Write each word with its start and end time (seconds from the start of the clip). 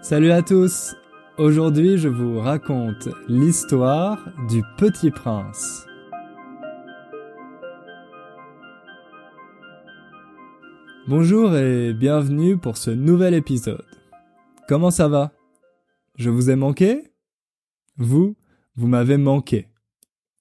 Salut 0.00 0.30
à 0.30 0.42
tous 0.42 0.94
Aujourd'hui 1.38 1.98
je 1.98 2.08
vous 2.08 2.38
raconte 2.38 3.08
l'histoire 3.26 4.30
du 4.48 4.62
Petit 4.76 5.10
Prince. 5.10 5.86
Bonjour 11.08 11.56
et 11.56 11.92
bienvenue 11.94 12.56
pour 12.56 12.76
ce 12.76 12.92
nouvel 12.92 13.34
épisode. 13.34 13.84
Comment 14.68 14.92
ça 14.92 15.08
va? 15.08 15.32
Je 16.14 16.30
vous 16.30 16.48
ai 16.48 16.54
manqué? 16.54 17.12
Vous, 17.96 18.36
vous 18.76 18.86
m'avez 18.86 19.16
manqué. 19.16 19.66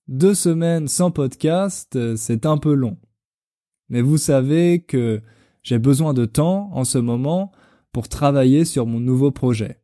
Deux 0.08 0.36
semaines 0.36 0.88
sans 0.88 1.10
podcast, 1.10 2.16
c'est 2.16 2.46
un 2.46 2.58
peu 2.58 2.74
long. 2.74 2.98
Mais 3.89 4.02
vous 4.02 4.18
savez 4.18 4.84
que 4.84 5.20
j'ai 5.64 5.80
besoin 5.80 6.14
de 6.14 6.26
temps 6.26 6.70
en 6.74 6.84
ce 6.84 7.00
moment 7.00 7.52
pour 7.97 8.10
travailler 8.10 8.64
sur 8.64 8.86
mon 8.86 9.00
nouveau 9.00 9.32
projet. 9.32 9.82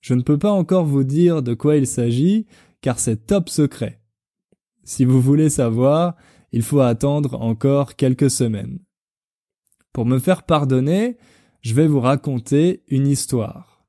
Je 0.00 0.14
ne 0.14 0.22
peux 0.22 0.38
pas 0.38 0.52
encore 0.52 0.84
vous 0.84 1.02
dire 1.02 1.42
de 1.42 1.52
quoi 1.52 1.74
il 1.74 1.88
s'agit 1.88 2.46
car 2.80 3.00
c'est 3.00 3.26
top 3.26 3.48
secret. 3.48 4.00
Si 4.84 5.04
vous 5.04 5.20
voulez 5.20 5.50
savoir, 5.50 6.14
il 6.52 6.62
faut 6.62 6.78
attendre 6.78 7.42
encore 7.42 7.96
quelques 7.96 8.30
semaines. 8.30 8.78
Pour 9.92 10.06
me 10.06 10.20
faire 10.20 10.44
pardonner, 10.44 11.16
je 11.60 11.74
vais 11.74 11.88
vous 11.88 11.98
raconter 11.98 12.84
une 12.86 13.08
histoire. 13.08 13.84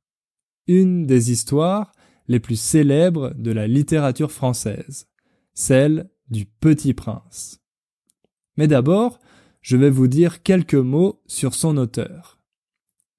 Une 0.65 1.05
des 1.05 1.31
histoires 1.31 1.91
les 2.27 2.39
plus 2.39 2.59
célèbres 2.59 3.35
de 3.37 3.51
la 3.51 3.67
littérature 3.67 4.31
française, 4.31 5.07
celle 5.53 6.09
du 6.31 6.47
Petit 6.47 6.95
Prince. 6.95 7.61
Mais 8.57 8.67
d'abord, 8.67 9.19
je 9.61 9.77
vais 9.77 9.91
vous 9.91 10.07
dire 10.07 10.41
quelques 10.41 10.73
mots 10.73 11.21
sur 11.27 11.53
son 11.53 11.77
auteur. 11.77 12.38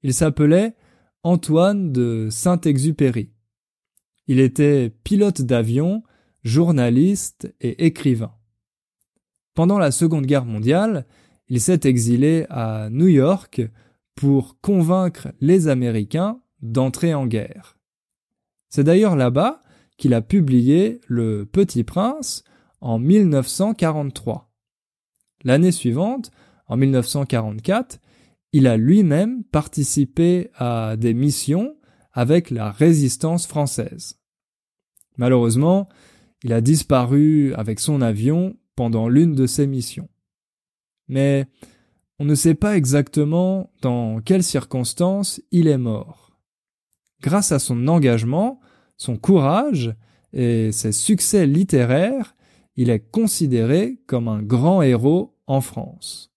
Il 0.02 0.14
s'appelait 0.14 0.74
Antoine 1.22 1.92
de 1.92 2.28
Saint-Exupéry. 2.30 3.30
Il 4.27 4.41
était 4.41 4.91
pilote 5.05 5.42
d'avion, 5.42 6.02
journaliste 6.42 7.55
et 7.61 7.86
écrivain. 7.86 8.33
Pendant 9.55 9.78
la 9.78 9.91
Seconde 9.91 10.27
Guerre 10.27 10.47
mondiale, 10.47 11.06
il 11.48 11.60
s'est 11.60 11.80
exilé 11.84 12.47
à 12.48 12.88
New 12.91 13.08
York 13.08 13.62
pour 14.14 14.58
convaincre 14.60 15.28
les 15.41 15.69
Américains 15.69 16.41
d'entrer 16.62 17.12
en 17.12 17.27
guerre. 17.27 17.77
C'est 18.69 18.84
d'ailleurs 18.84 19.16
là-bas 19.16 19.60
qu'il 19.97 20.14
a 20.14 20.22
publié 20.22 21.00
Le 21.08 21.44
Petit 21.44 21.84
Prince 21.84 22.44
en 22.80 22.98
1943. 22.98 24.50
L'année 25.44 25.72
suivante, 25.72 26.30
en 26.69 26.77
1944, 26.77 27.98
il 28.53 28.67
a 28.67 28.77
lui-même 28.77 29.45
participé 29.45 30.51
à 30.55 30.97
des 30.97 31.15
missions 31.15 31.77
avec 32.12 32.51
la 32.51 32.70
résistance 32.70 33.47
française. 33.47 34.19
Malheureusement, 35.17 35.89
il 36.43 36.53
a 36.53 36.61
disparu 36.61 37.55
avec 37.55 37.81
son 37.81 38.01
avion 38.01 38.56
pendant 38.75 39.09
l'une 39.09 39.34
de 39.34 39.47
ces 39.47 39.67
missions. 39.67 40.09
Mais 41.09 41.47
on 42.19 42.25
ne 42.25 42.34
sait 42.34 42.55
pas 42.55 42.77
exactement 42.77 43.73
dans 43.83 44.21
quelles 44.21 44.43
circonstances 44.43 45.41
il 45.51 45.69
est 45.69 45.78
mort. 45.78 46.39
Grâce 47.23 47.53
à 47.53 47.59
son 47.59 47.89
engagement, 47.89 48.61
son 48.97 49.17
courage 49.17 49.95
et 50.33 50.73
ses 50.73 50.93
succès 50.93 51.47
littéraires, 51.47 52.34
il 52.77 52.91
est 52.91 53.11
considéré 53.11 54.01
comme 54.06 54.28
un 54.28 54.43
grand 54.43 54.83
héros 54.83 55.37
en 55.47 55.61
France. 55.61 56.30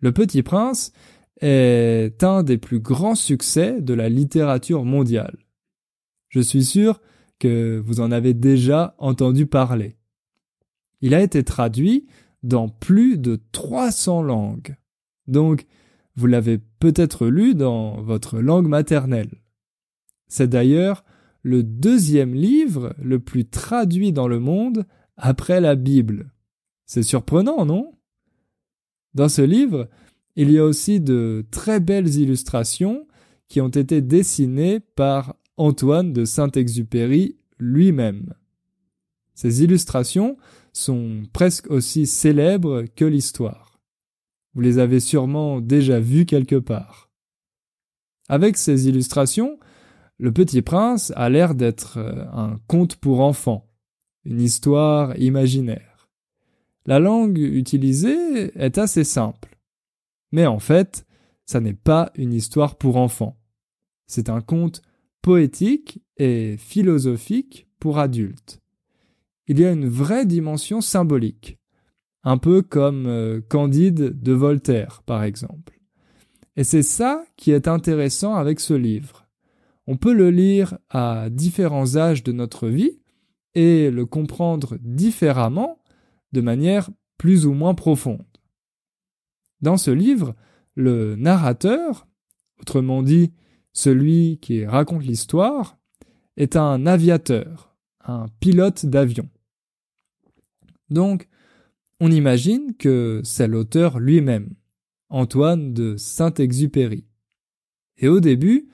Le 0.00 0.12
Petit 0.12 0.42
Prince 0.42 0.92
est 1.40 2.22
un 2.22 2.42
des 2.42 2.58
plus 2.58 2.80
grands 2.80 3.14
succès 3.14 3.80
de 3.80 3.94
la 3.94 4.08
littérature 4.08 4.84
mondiale. 4.84 5.36
Je 6.28 6.40
suis 6.40 6.64
sûr 6.64 7.00
que 7.38 7.82
vous 7.84 8.00
en 8.00 8.10
avez 8.10 8.34
déjà 8.34 8.94
entendu 8.98 9.46
parler. 9.46 9.96
Il 11.00 11.14
a 11.14 11.20
été 11.20 11.44
traduit 11.44 12.06
dans 12.42 12.68
plus 12.68 13.18
de 13.18 13.40
300 13.52 14.22
langues. 14.22 14.76
Donc, 15.26 15.66
vous 16.14 16.26
l'avez 16.26 16.58
peut-être 16.58 17.26
lu 17.26 17.54
dans 17.54 18.00
votre 18.00 18.38
langue 18.38 18.68
maternelle. 18.68 19.42
C'est 20.28 20.48
d'ailleurs 20.48 21.04
le 21.42 21.62
deuxième 21.62 22.34
livre 22.34 22.94
le 23.00 23.18
plus 23.18 23.48
traduit 23.48 24.12
dans 24.12 24.28
le 24.28 24.40
monde 24.40 24.86
après 25.16 25.60
la 25.60 25.74
Bible. 25.74 26.32
C'est 26.86 27.02
surprenant, 27.02 27.64
non? 27.66 27.95
Dans 29.16 29.30
ce 29.30 29.40
livre, 29.40 29.88
il 30.36 30.50
y 30.50 30.58
a 30.58 30.64
aussi 30.64 31.00
de 31.00 31.46
très 31.50 31.80
belles 31.80 32.16
illustrations 32.16 33.08
qui 33.48 33.62
ont 33.62 33.70
été 33.70 34.02
dessinées 34.02 34.78
par 34.78 35.36
Antoine 35.56 36.12
de 36.12 36.26
Saint-Exupéry 36.26 37.38
lui-même. 37.58 38.34
Ces 39.32 39.64
illustrations 39.64 40.36
sont 40.74 41.22
presque 41.32 41.70
aussi 41.70 42.04
célèbres 42.04 42.84
que 42.94 43.06
l'histoire. 43.06 43.80
Vous 44.52 44.60
les 44.60 44.78
avez 44.78 45.00
sûrement 45.00 45.62
déjà 45.62 45.98
vues 45.98 46.26
quelque 46.26 46.56
part. 46.56 47.10
Avec 48.28 48.58
ces 48.58 48.86
illustrations, 48.86 49.58
le 50.18 50.30
petit 50.30 50.60
prince 50.60 51.10
a 51.16 51.30
l'air 51.30 51.54
d'être 51.54 51.96
un 52.34 52.58
conte 52.66 52.96
pour 52.96 53.20
enfants, 53.20 53.66
une 54.26 54.42
histoire 54.42 55.18
imaginaire. 55.18 55.85
La 56.86 57.00
langue 57.00 57.38
utilisée 57.38 58.52
est 58.54 58.78
assez 58.78 59.04
simple. 59.04 59.58
Mais 60.30 60.46
en 60.46 60.60
fait, 60.60 61.04
ça 61.44 61.60
n'est 61.60 61.74
pas 61.74 62.12
une 62.14 62.32
histoire 62.32 62.76
pour 62.76 62.96
enfants. 62.96 63.36
C'est 64.06 64.28
un 64.28 64.40
conte 64.40 64.82
poétique 65.20 66.00
et 66.16 66.56
philosophique 66.56 67.66
pour 67.80 67.98
adultes. 67.98 68.60
Il 69.48 69.58
y 69.58 69.64
a 69.64 69.72
une 69.72 69.88
vraie 69.88 70.26
dimension 70.26 70.80
symbolique, 70.80 71.58
un 72.22 72.38
peu 72.38 72.62
comme 72.62 73.06
euh, 73.06 73.40
Candide 73.48 74.20
de 74.20 74.32
Voltaire, 74.32 75.02
par 75.06 75.24
exemple. 75.24 75.80
Et 76.56 76.64
c'est 76.64 76.82
ça 76.82 77.24
qui 77.36 77.50
est 77.50 77.68
intéressant 77.68 78.34
avec 78.34 78.60
ce 78.60 78.74
livre. 78.74 79.26
On 79.88 79.96
peut 79.96 80.14
le 80.14 80.30
lire 80.30 80.78
à 80.90 81.28
différents 81.30 81.96
âges 81.96 82.22
de 82.22 82.32
notre 82.32 82.68
vie, 82.68 82.98
et 83.54 83.90
le 83.90 84.04
comprendre 84.04 84.76
différemment 84.82 85.78
de 86.32 86.40
manière 86.40 86.90
plus 87.18 87.46
ou 87.46 87.52
moins 87.52 87.74
profonde. 87.74 88.24
Dans 89.60 89.76
ce 89.76 89.90
livre, 89.90 90.34
le 90.74 91.16
narrateur, 91.16 92.06
autrement 92.60 93.02
dit 93.02 93.32
celui 93.72 94.38
qui 94.40 94.64
raconte 94.64 95.04
l'histoire, 95.04 95.78
est 96.36 96.56
un 96.56 96.86
aviateur, 96.86 97.74
un 98.04 98.26
pilote 98.40 98.86
d'avion. 98.86 99.28
Donc, 100.90 101.28
on 102.00 102.10
imagine 102.10 102.74
que 102.76 103.20
c'est 103.24 103.48
l'auteur 103.48 103.98
lui-même, 103.98 104.54
Antoine 105.08 105.72
de 105.72 105.96
Saint-Exupéry. 105.96 107.06
Et 107.96 108.08
au 108.08 108.20
début, 108.20 108.68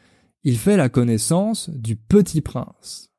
il 0.45 0.59
fait 0.59 0.77
la 0.77 0.89
connaissance 0.89 1.71
du 1.71 1.95
petit 1.95 2.41
prince. 2.41 3.13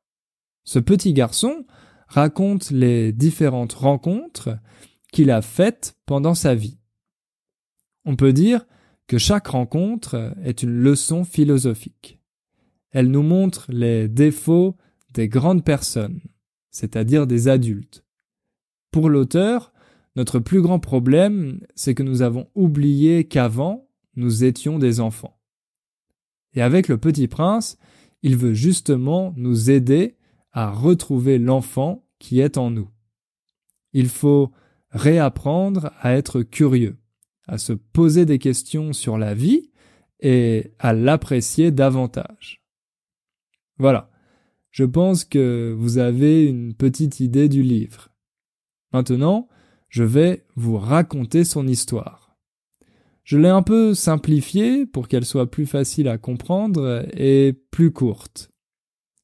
Ce 0.64 0.78
petit 0.78 1.12
garçon 1.12 1.64
raconte 2.08 2.70
les 2.70 3.12
différentes 3.12 3.72
rencontres 3.72 4.58
qu'il 5.12 5.30
a 5.30 5.42
faites 5.42 5.96
pendant 6.06 6.34
sa 6.34 6.54
vie. 6.54 6.78
On 8.04 8.16
peut 8.16 8.32
dire 8.32 8.66
que 9.06 9.18
chaque 9.18 9.48
rencontre 9.48 10.34
est 10.42 10.62
une 10.62 10.78
leçon 10.78 11.24
philosophique. 11.24 12.20
Elle 12.90 13.10
nous 13.10 13.22
montre 13.22 13.66
les 13.70 14.08
défauts 14.08 14.76
des 15.12 15.28
grandes 15.28 15.64
personnes, 15.64 16.20
c'est-à-dire 16.70 17.26
des 17.26 17.48
adultes. 17.48 18.04
Pour 18.90 19.08
l'auteur, 19.08 19.72
notre 20.16 20.38
plus 20.38 20.62
grand 20.62 20.78
problème, 20.78 21.60
c'est 21.74 21.94
que 21.94 22.02
nous 22.02 22.22
avons 22.22 22.48
oublié 22.54 23.24
qu'avant, 23.24 23.88
nous 24.16 24.44
étions 24.44 24.78
des 24.78 25.00
enfants. 25.00 25.40
Et 26.52 26.62
avec 26.62 26.86
le 26.88 26.98
petit 26.98 27.26
prince, 27.26 27.78
il 28.22 28.36
veut 28.36 28.54
justement 28.54 29.34
nous 29.36 29.70
aider 29.70 30.16
à 30.54 30.70
retrouver 30.70 31.38
l'enfant 31.38 32.06
qui 32.18 32.40
est 32.40 32.56
en 32.56 32.70
nous. 32.70 32.88
Il 33.92 34.08
faut 34.08 34.52
réapprendre 34.90 35.92
à 36.00 36.12
être 36.12 36.42
curieux, 36.42 36.96
à 37.46 37.58
se 37.58 37.72
poser 37.72 38.24
des 38.24 38.38
questions 38.38 38.92
sur 38.92 39.18
la 39.18 39.34
vie 39.34 39.70
et 40.20 40.72
à 40.78 40.92
l'apprécier 40.92 41.72
davantage. 41.72 42.64
Voilà, 43.78 44.10
je 44.70 44.84
pense 44.84 45.24
que 45.24 45.74
vous 45.76 45.98
avez 45.98 46.46
une 46.46 46.74
petite 46.74 47.18
idée 47.20 47.48
du 47.48 47.62
livre. 47.62 48.08
Maintenant, 48.92 49.48
je 49.88 50.04
vais 50.04 50.46
vous 50.54 50.78
raconter 50.78 51.44
son 51.44 51.66
histoire. 51.66 52.36
Je 53.24 53.38
l'ai 53.38 53.48
un 53.48 53.62
peu 53.62 53.94
simplifiée 53.94 54.86
pour 54.86 55.08
qu'elle 55.08 55.24
soit 55.24 55.50
plus 55.50 55.66
facile 55.66 56.08
à 56.08 56.18
comprendre 56.18 57.06
et 57.14 57.52
plus 57.70 57.90
courte. 57.90 58.52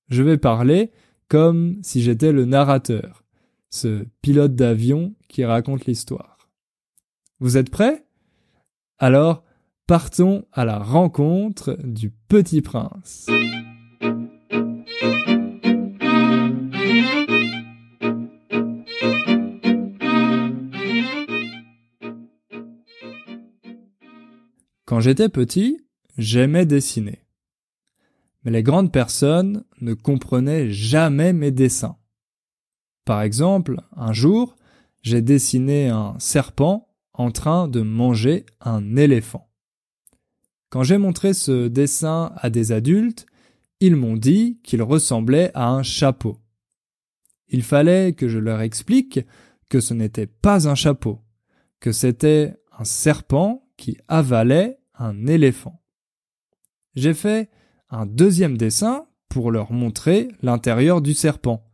Je 0.09 0.23
vais 0.23 0.39
parler 0.39 0.91
comme 1.31 1.79
si 1.83 2.03
j'étais 2.03 2.33
le 2.33 2.45
narrateur, 2.45 3.23
ce 3.71 4.05
pilote 4.21 4.57
d'avion 4.57 5.15
qui 5.29 5.45
raconte 5.45 5.87
l'histoire. 5.87 6.51
Vous 7.39 7.57
êtes 7.57 7.71
prêts? 7.71 8.05
Alors, 8.99 9.45
partons 9.87 10.45
à 10.53 10.65
la 10.65 10.81
rencontre 10.81 11.79
du 11.85 12.11
petit 12.11 12.63
prince. 12.63 13.29
Quand 24.85 24.99
j'étais 24.99 25.29
petit, 25.29 25.79
j'aimais 26.19 26.67
dessiner. 26.67 27.21
Mais 28.45 28.51
les 28.51 28.63
grandes 28.63 28.93
personnes 28.93 29.65
ne 29.81 29.95
comprenaient 29.95 30.71
jamais 30.71 31.33
mes 31.33 31.51
dessins. 31.51 31.97
Par 33.05 33.23
exemple, 33.23 33.81
un 33.97 34.13
jour, 34.13 34.57
j'ai 35.03 35.23
dessiné 35.23 35.89
un 35.89 36.19
serpent 36.19 36.89
en 37.13 37.31
train 37.31 37.69
de 37.69 37.81
manger 37.81 38.47
un 38.61 38.97
éléphant. 38.97 39.51
Quand 40.71 40.83
j'ai 40.85 40.99
montré 40.99 41.35
ce 41.35 41.69
dessin 41.69 42.33
à 42.37 42.49
des 42.49 42.73
adultes, 42.73 43.27
ils 43.81 43.97
m'ont 43.97 44.17
dit 44.17 44.61
qu'il 44.63 44.83
ressemblait 44.83 45.51
à 45.55 45.69
un 45.69 45.83
chapeau. 45.83 46.39
Il 47.49 47.63
fallait 47.63 48.13
que 48.13 48.29
je 48.29 48.39
leur 48.39 48.61
explique 48.61 49.21
que 49.69 49.81
ce 49.81 49.95
n'était 49.95 50.27
pas 50.27 50.69
un 50.69 50.75
chapeau, 50.75 51.21
que 51.81 51.93
c'était 51.93 52.55
un 52.79 52.85
serpent 52.85 53.69
qui 53.77 53.97
avalait 54.07 54.79
un 54.95 55.27
éléphant. 55.27 55.83
J'ai 56.95 57.15
fait 57.15 57.51
un 57.91 58.07
deuxième 58.07 58.57
dessin 58.57 59.07
pour 59.29 59.51
leur 59.51 59.73
montrer 59.73 60.29
l'intérieur 60.43 61.01
du 61.01 61.15
serpent, 61.15 61.65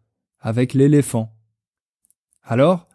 avec 0.41 0.75
l'éléphant. 0.75 1.35
Alors, 2.43 2.89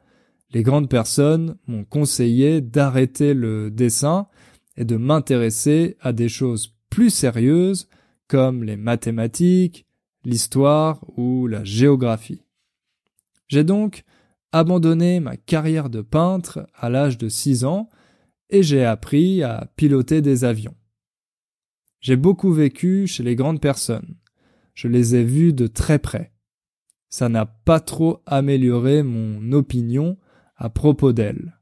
les 0.51 0.63
grandes 0.63 0.89
personnes 0.89 1.57
m'ont 1.67 1.85
conseillé 1.85 2.61
d'arrêter 2.61 3.33
le 3.33 3.71
dessin 3.71 4.27
et 4.75 4.85
de 4.85 4.97
m'intéresser 4.97 5.97
à 6.01 6.13
des 6.13 6.29
choses 6.29 6.75
plus 6.89 7.09
sérieuses 7.09 7.87
comme 8.27 8.63
les 8.63 8.77
mathématiques, 8.77 9.85
l'histoire 10.23 11.03
ou 11.17 11.47
la 11.47 11.63
géographie. 11.63 12.43
J'ai 13.47 13.63
donc 13.63 14.03
abandonné 14.51 15.19
ma 15.19 15.37
carrière 15.37 15.89
de 15.89 16.01
peintre 16.01 16.67
à 16.75 16.89
l'âge 16.89 17.17
de 17.17 17.29
6 17.29 17.65
ans 17.65 17.89
et 18.49 18.63
j'ai 18.63 18.85
appris 18.85 19.43
à 19.43 19.69
piloter 19.75 20.21
des 20.21 20.43
avions. 20.43 20.75
J'ai 22.01 22.15
beaucoup 22.15 22.51
vécu 22.51 23.05
chez 23.05 23.23
les 23.23 23.35
grandes 23.35 23.61
personnes. 23.61 24.15
Je 24.73 24.87
les 24.87 25.15
ai 25.15 25.23
vues 25.23 25.53
de 25.53 25.67
très 25.67 25.99
près. 25.99 26.33
Ça 27.09 27.29
n'a 27.29 27.45
pas 27.45 27.79
trop 27.79 28.21
amélioré 28.25 29.03
mon 29.03 29.51
opinion 29.51 30.17
à 30.55 30.69
propos 30.69 31.13
d'elles. 31.13 31.59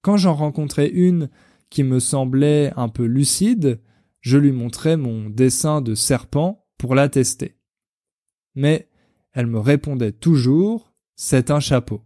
Quand 0.00 0.16
j'en 0.16 0.34
rencontrais 0.34 0.88
une 0.88 1.28
qui 1.68 1.82
me 1.82 1.98
semblait 1.98 2.72
un 2.76 2.88
peu 2.88 3.04
lucide, 3.04 3.80
je 4.20 4.38
lui 4.38 4.52
montrais 4.52 4.96
mon 4.96 5.28
dessin 5.28 5.82
de 5.82 5.94
serpent 5.94 6.66
pour 6.78 6.94
la 6.94 7.10
tester. 7.10 7.58
Mais 8.54 8.88
elle 9.32 9.46
me 9.46 9.58
répondait 9.58 10.12
toujours 10.12 10.94
C'est 11.16 11.50
un 11.50 11.60
chapeau. 11.60 12.02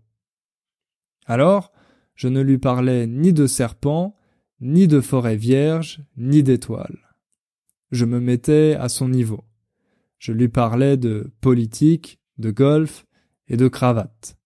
Alors, 1.27 1.73
je 2.17 2.27
ne 2.29 2.41
lui 2.41 2.59
parlais 2.59 3.07
ni 3.07 3.33
de 3.33 3.47
serpent, 3.47 4.17
ni 4.61 4.89
de 4.89 5.01
forêt 5.01 5.37
vierge, 5.37 6.03
ni 6.17 6.43
d'étoiles. 6.43 7.12
Je 7.93 8.07
me 8.07 8.21
mettais 8.21 8.75
à 8.81 8.89
son 8.89 9.09
niveau. 9.09 9.45
Je 10.19 10.33
lui 10.33 10.49
parlais 10.49 10.97
de 10.97 11.31
politique, 11.41 12.19
de 12.39 12.51
golf 12.51 13.07
et 13.49 13.57
de 13.57 13.69
cravate. 13.69 14.39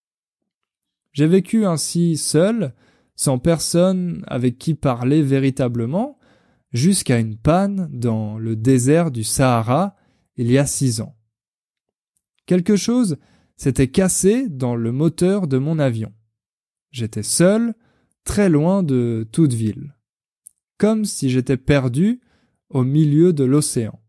J'ai 1.13 1.29
vécu 1.29 1.65
ainsi 1.65 2.17
seul, 2.17 2.75
sans 3.15 3.39
personne 3.39 4.25
avec 4.27 4.59
qui 4.59 4.75
parler 4.75 5.23
véritablement, 5.23 6.19
jusqu'à 6.73 7.19
une 7.19 7.37
panne 7.37 7.89
dans 7.93 8.37
le 8.37 8.57
désert 8.57 9.11
du 9.11 9.23
Sahara 9.23 9.97
il 10.37 10.51
y 10.51 10.59
a 10.59 10.67
six 10.67 11.01
ans. 11.01 11.17
Quelque 12.47 12.77
chose 12.77 13.17
s'était 13.57 13.89
cassé 13.89 14.49
dans 14.49 14.75
le 14.75 14.93
moteur 14.93 15.47
de 15.47 15.57
mon 15.57 15.79
avion. 15.79 16.13
J'étais 16.91 17.23
seul, 17.23 17.75
très 18.25 18.49
loin 18.49 18.83
de 18.83 19.27
toute 19.31 19.53
ville, 19.53 19.95
comme 20.79 21.05
si 21.05 21.31
j'étais 21.31 21.57
perdu 21.57 22.21
au 22.69 22.85
milieu 22.85 23.33
de 23.33 23.45
l'océan. 23.45 24.01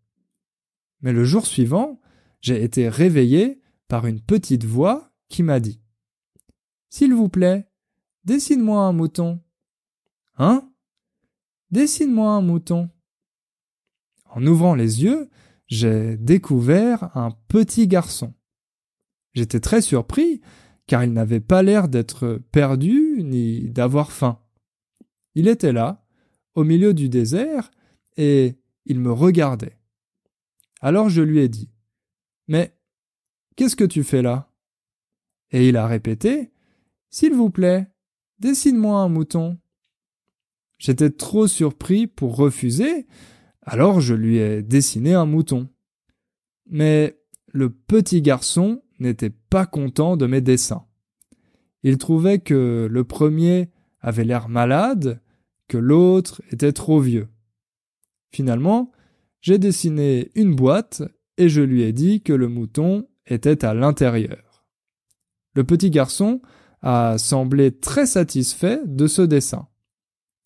Mais 1.02 1.14
le 1.14 1.24
jour 1.24 1.46
suivant, 1.46 2.00
j'ai 2.42 2.64
été 2.64 2.90
réveillé 2.90 3.62
par 3.88 4.06
une 4.06 4.22
petite 4.22 4.66
voix 4.66 5.12
qui 5.30 5.44
m'a 5.44 5.60
dit 5.60 5.82
S'il 6.90 7.14
vous 7.14 7.30
plaît, 7.30 7.68
dessine-moi 8.24 8.82
un 8.82 8.94
mouton. 8.94 9.42
Hein? 10.38 10.70
Dessine-moi 11.72 12.32
un 12.32 12.42
mouton. 12.42 12.90
En 14.26 14.46
ouvrant 14.46 14.76
les 14.76 15.04
yeux, 15.04 15.30
j'ai 15.68 16.18
découvert 16.18 17.16
un 17.16 17.32
petit 17.48 17.88
garçon. 17.88 18.34
J'étais 19.34 19.60
très 19.60 19.82
surpris, 19.82 20.42
car 20.88 21.04
il 21.04 21.14
n'avait 21.14 21.42
pas 21.42 21.62
l'air 21.62 21.90
d'être 21.90 22.42
perdu 22.52 23.22
ni 23.24 23.70
d'avoir 23.70 24.12
faim. 24.12 24.40
Il 25.36 25.48
était 25.48 25.74
là, 25.74 26.06
au 26.56 26.64
milieu 26.64 26.94
du 26.94 27.10
désert, 27.10 27.70
et 28.18 28.58
il 28.86 29.00
me 29.00 29.12
regardait. 29.12 29.78
Alors 30.82 31.10
je 31.10 31.22
lui 31.22 31.40
ai 31.40 31.50
dit 31.50 31.70
Mais 32.48 32.76
qu'est-ce 33.56 33.76
que 33.76 33.84
tu 33.84 34.04
fais 34.04 34.22
là? 34.22 34.52
Et 35.52 35.70
il 35.70 35.78
a 35.78 35.88
répété 35.88 36.52
S'il 37.10 37.34
vous 37.34 37.50
plaît, 37.50 37.88
dessine-moi 38.40 39.00
un 39.00 39.10
mouton. 39.10 39.58
J'étais 40.78 41.10
trop 41.10 41.48
surpris 41.48 42.06
pour 42.06 42.36
refuser, 42.36 43.08
alors 43.62 44.00
je 44.00 44.14
lui 44.14 44.38
ai 44.38 44.62
dessiné 44.62 45.14
un 45.14 45.26
mouton. 45.26 45.70
Mais 46.70 47.20
le 47.48 47.70
petit 47.70 48.22
garçon 48.22 48.84
n'était 49.00 49.32
pas 49.32 49.66
content 49.66 50.18
de 50.18 50.28
mes 50.28 50.42
dessins. 50.42 50.86
Il 51.84 51.98
trouvait 51.98 52.40
que 52.40 52.88
le 52.90 53.04
premier 53.04 53.70
avait 54.02 54.26
l'air 54.26 54.50
malade, 54.50 55.22
que 55.68 55.78
l'autre 55.78 56.42
était 56.52 56.74
trop 56.74 57.00
vieux. 57.00 57.28
Finalement, 58.32 58.92
j'ai 59.42 59.58
dessiné 59.58 60.32
une 60.36 60.56
boîte 60.56 61.04
et 61.38 61.50
je 61.50 61.62
lui 61.62 61.84
ai 61.84 61.94
dit 61.94 62.22
que 62.22 62.34
le 62.34 62.48
mouton 62.48 63.08
était 63.26 63.64
à 63.64 63.74
l'intérieur. 63.74 64.66
Le 65.54 65.64
petit 65.64 65.90
garçon 65.90 66.42
a 66.82 67.18
semblé 67.18 67.72
très 67.78 68.06
satisfait 68.06 68.82
de 68.86 69.08
ce 69.08 69.22
dessin. 69.22 69.68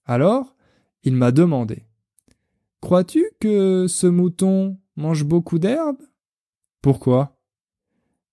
Alors, 0.06 0.56
il 1.04 1.16
m'a 1.16 1.32
demandé 1.32 1.86
Crois-tu 2.82 3.26
que 3.40 3.86
ce 3.88 4.08
mouton 4.08 4.80
mange 4.96 5.24
beaucoup 5.24 5.60
d'herbe 5.60 5.98
Pourquoi? 6.82 7.40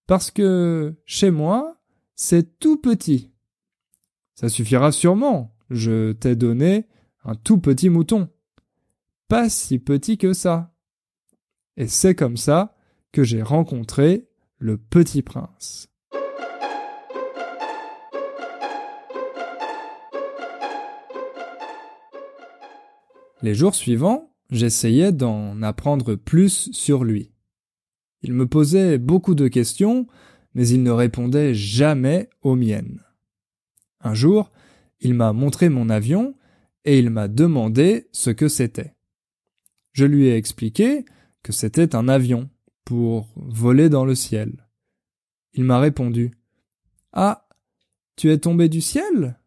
Parce 0.06 0.30
que 0.30 0.96
chez 1.04 1.30
moi, 1.30 1.76
c'est 2.14 2.58
tout 2.58 2.78
petit. 2.78 3.30
Ça 4.34 4.48
suffira 4.48 4.90
sûrement, 4.90 5.54
je 5.68 6.12
t'ai 6.12 6.34
donné 6.34 6.86
un 7.24 7.34
tout 7.34 7.58
petit 7.58 7.90
mouton 7.90 8.30
pas 9.28 9.50
si 9.50 9.78
petit 9.78 10.16
que 10.16 10.32
ça. 10.32 10.74
Et 11.76 11.86
c'est 11.86 12.14
comme 12.14 12.38
ça 12.38 12.74
que 13.12 13.22
j'ai 13.22 13.42
rencontré 13.42 14.26
le 14.58 14.78
petit 14.78 15.22
prince. 15.22 15.88
Les 23.40 23.54
jours 23.54 23.74
suivants, 23.74 24.34
j'essayais 24.50 25.12
d'en 25.12 25.62
apprendre 25.62 26.16
plus 26.16 26.72
sur 26.72 27.04
lui. 27.04 27.32
Il 28.22 28.32
me 28.32 28.48
posait 28.48 28.98
beaucoup 28.98 29.36
de 29.36 29.46
questions, 29.46 30.08
mais 30.54 30.66
il 30.68 30.82
ne 30.82 30.90
répondait 30.90 31.54
jamais 31.54 32.28
aux 32.42 32.56
miennes. 32.56 33.04
Un 34.00 34.14
jour, 34.14 34.50
il 35.00 35.14
m'a 35.14 35.32
montré 35.32 35.68
mon 35.68 35.88
avion 35.88 36.34
et 36.84 36.98
il 36.98 37.10
m'a 37.10 37.28
demandé 37.28 38.08
ce 38.10 38.30
que 38.30 38.48
c'était. 38.48 38.97
Je 39.98 40.04
lui 40.04 40.28
ai 40.28 40.36
expliqué 40.36 41.04
que 41.42 41.50
c'était 41.50 41.96
un 41.96 42.06
avion 42.06 42.48
pour 42.84 43.26
voler 43.34 43.88
dans 43.88 44.04
le 44.04 44.14
ciel. 44.14 44.68
Il 45.54 45.64
m'a 45.64 45.80
répondu 45.80 46.30
Ah, 47.12 47.48
tu 48.14 48.30
es 48.30 48.38
tombé 48.38 48.68
du 48.68 48.80
ciel? 48.80 49.40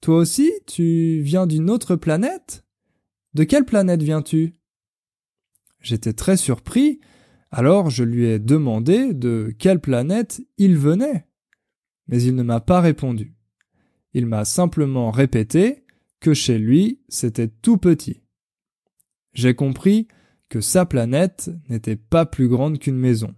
Toi 0.00 0.16
aussi, 0.16 0.50
tu 0.66 1.20
viens 1.22 1.46
d'une 1.46 1.70
autre 1.70 1.94
planète? 1.94 2.64
De 3.34 3.44
quelle 3.44 3.64
planète 3.64 4.02
viens-tu? 4.02 4.54
J'étais 5.78 6.14
très 6.14 6.36
surpris, 6.36 6.98
alors 7.52 7.88
je 7.88 8.02
lui 8.02 8.24
ai 8.24 8.40
demandé 8.40 9.14
de 9.14 9.54
quelle 9.56 9.80
planète 9.80 10.40
il 10.58 10.76
venait. 10.76 11.28
Mais 12.08 12.20
il 12.20 12.34
ne 12.34 12.42
m'a 12.42 12.58
pas 12.58 12.80
répondu. 12.80 13.36
Il 14.14 14.26
m'a 14.26 14.44
simplement 14.44 15.12
répété 15.12 15.84
que 16.18 16.34
chez 16.34 16.58
lui 16.58 17.04
c'était 17.08 17.46
tout 17.46 17.76
petit 17.76 18.21
j'ai 19.32 19.54
compris 19.54 20.08
que 20.48 20.60
sa 20.60 20.84
planète 20.84 21.50
n'était 21.68 21.96
pas 21.96 22.26
plus 22.26 22.48
grande 22.48 22.78
qu'une 22.78 22.98
maison. 22.98 23.34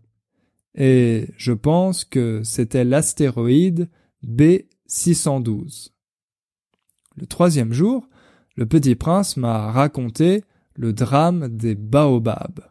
Et 0.75 1.29
je 1.37 1.53
pense 1.53 2.05
que 2.05 2.43
c'était 2.43 2.85
l'astéroïde 2.85 3.89
B612. 4.27 5.91
Le 7.17 7.27
troisième 7.27 7.73
jour, 7.73 8.09
le 8.57 8.67
petit 8.67 8.97
prince 8.97 9.37
m'a 9.37 9.71
raconté 9.71 10.43
le 10.75 10.93
drame 10.93 11.49
des 11.49 11.77
baobabs. 11.77 12.69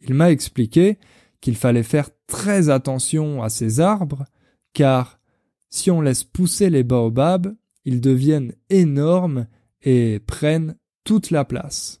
Il 0.00 0.14
m'a 0.14 0.30
expliqué 0.30 0.98
qu'il 1.40 1.56
fallait 1.56 1.82
faire 1.82 2.10
très 2.26 2.68
attention 2.68 3.42
à 3.42 3.48
ces 3.48 3.80
arbres, 3.80 4.24
car 4.74 5.18
si 5.70 5.90
on 5.90 6.02
laisse 6.02 6.24
pousser 6.24 6.68
les 6.68 6.84
baobabs, 6.84 7.54
ils 7.84 8.00
deviennent 8.00 8.54
énormes 8.68 9.46
et 9.82 10.20
prennent 10.20 10.76
toute 11.04 11.30
la 11.30 11.44
place. 11.44 12.00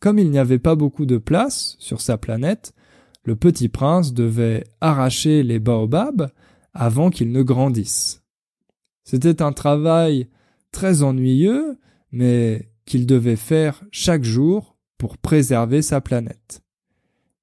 Comme 0.00 0.18
il 0.18 0.30
n'y 0.30 0.38
avait 0.38 0.58
pas 0.58 0.74
beaucoup 0.74 1.06
de 1.06 1.18
place 1.18 1.76
sur 1.78 2.00
sa 2.00 2.18
planète, 2.18 2.72
le 3.24 3.36
petit 3.36 3.68
prince 3.68 4.12
devait 4.12 4.64
arracher 4.80 5.42
les 5.42 5.58
baobabs 5.58 6.30
avant 6.74 7.10
qu'ils 7.10 7.32
ne 7.32 7.42
grandissent. 7.42 8.22
C'était 9.04 9.42
un 9.42 9.52
travail 9.52 10.28
très 10.70 11.02
ennuyeux, 11.02 11.78
mais 12.12 12.70
qu'il 12.84 13.06
devait 13.06 13.36
faire 13.36 13.82
chaque 13.90 14.24
jour 14.24 14.76
pour 14.98 15.18
préserver 15.18 15.82
sa 15.82 16.00
planète. 16.00 16.62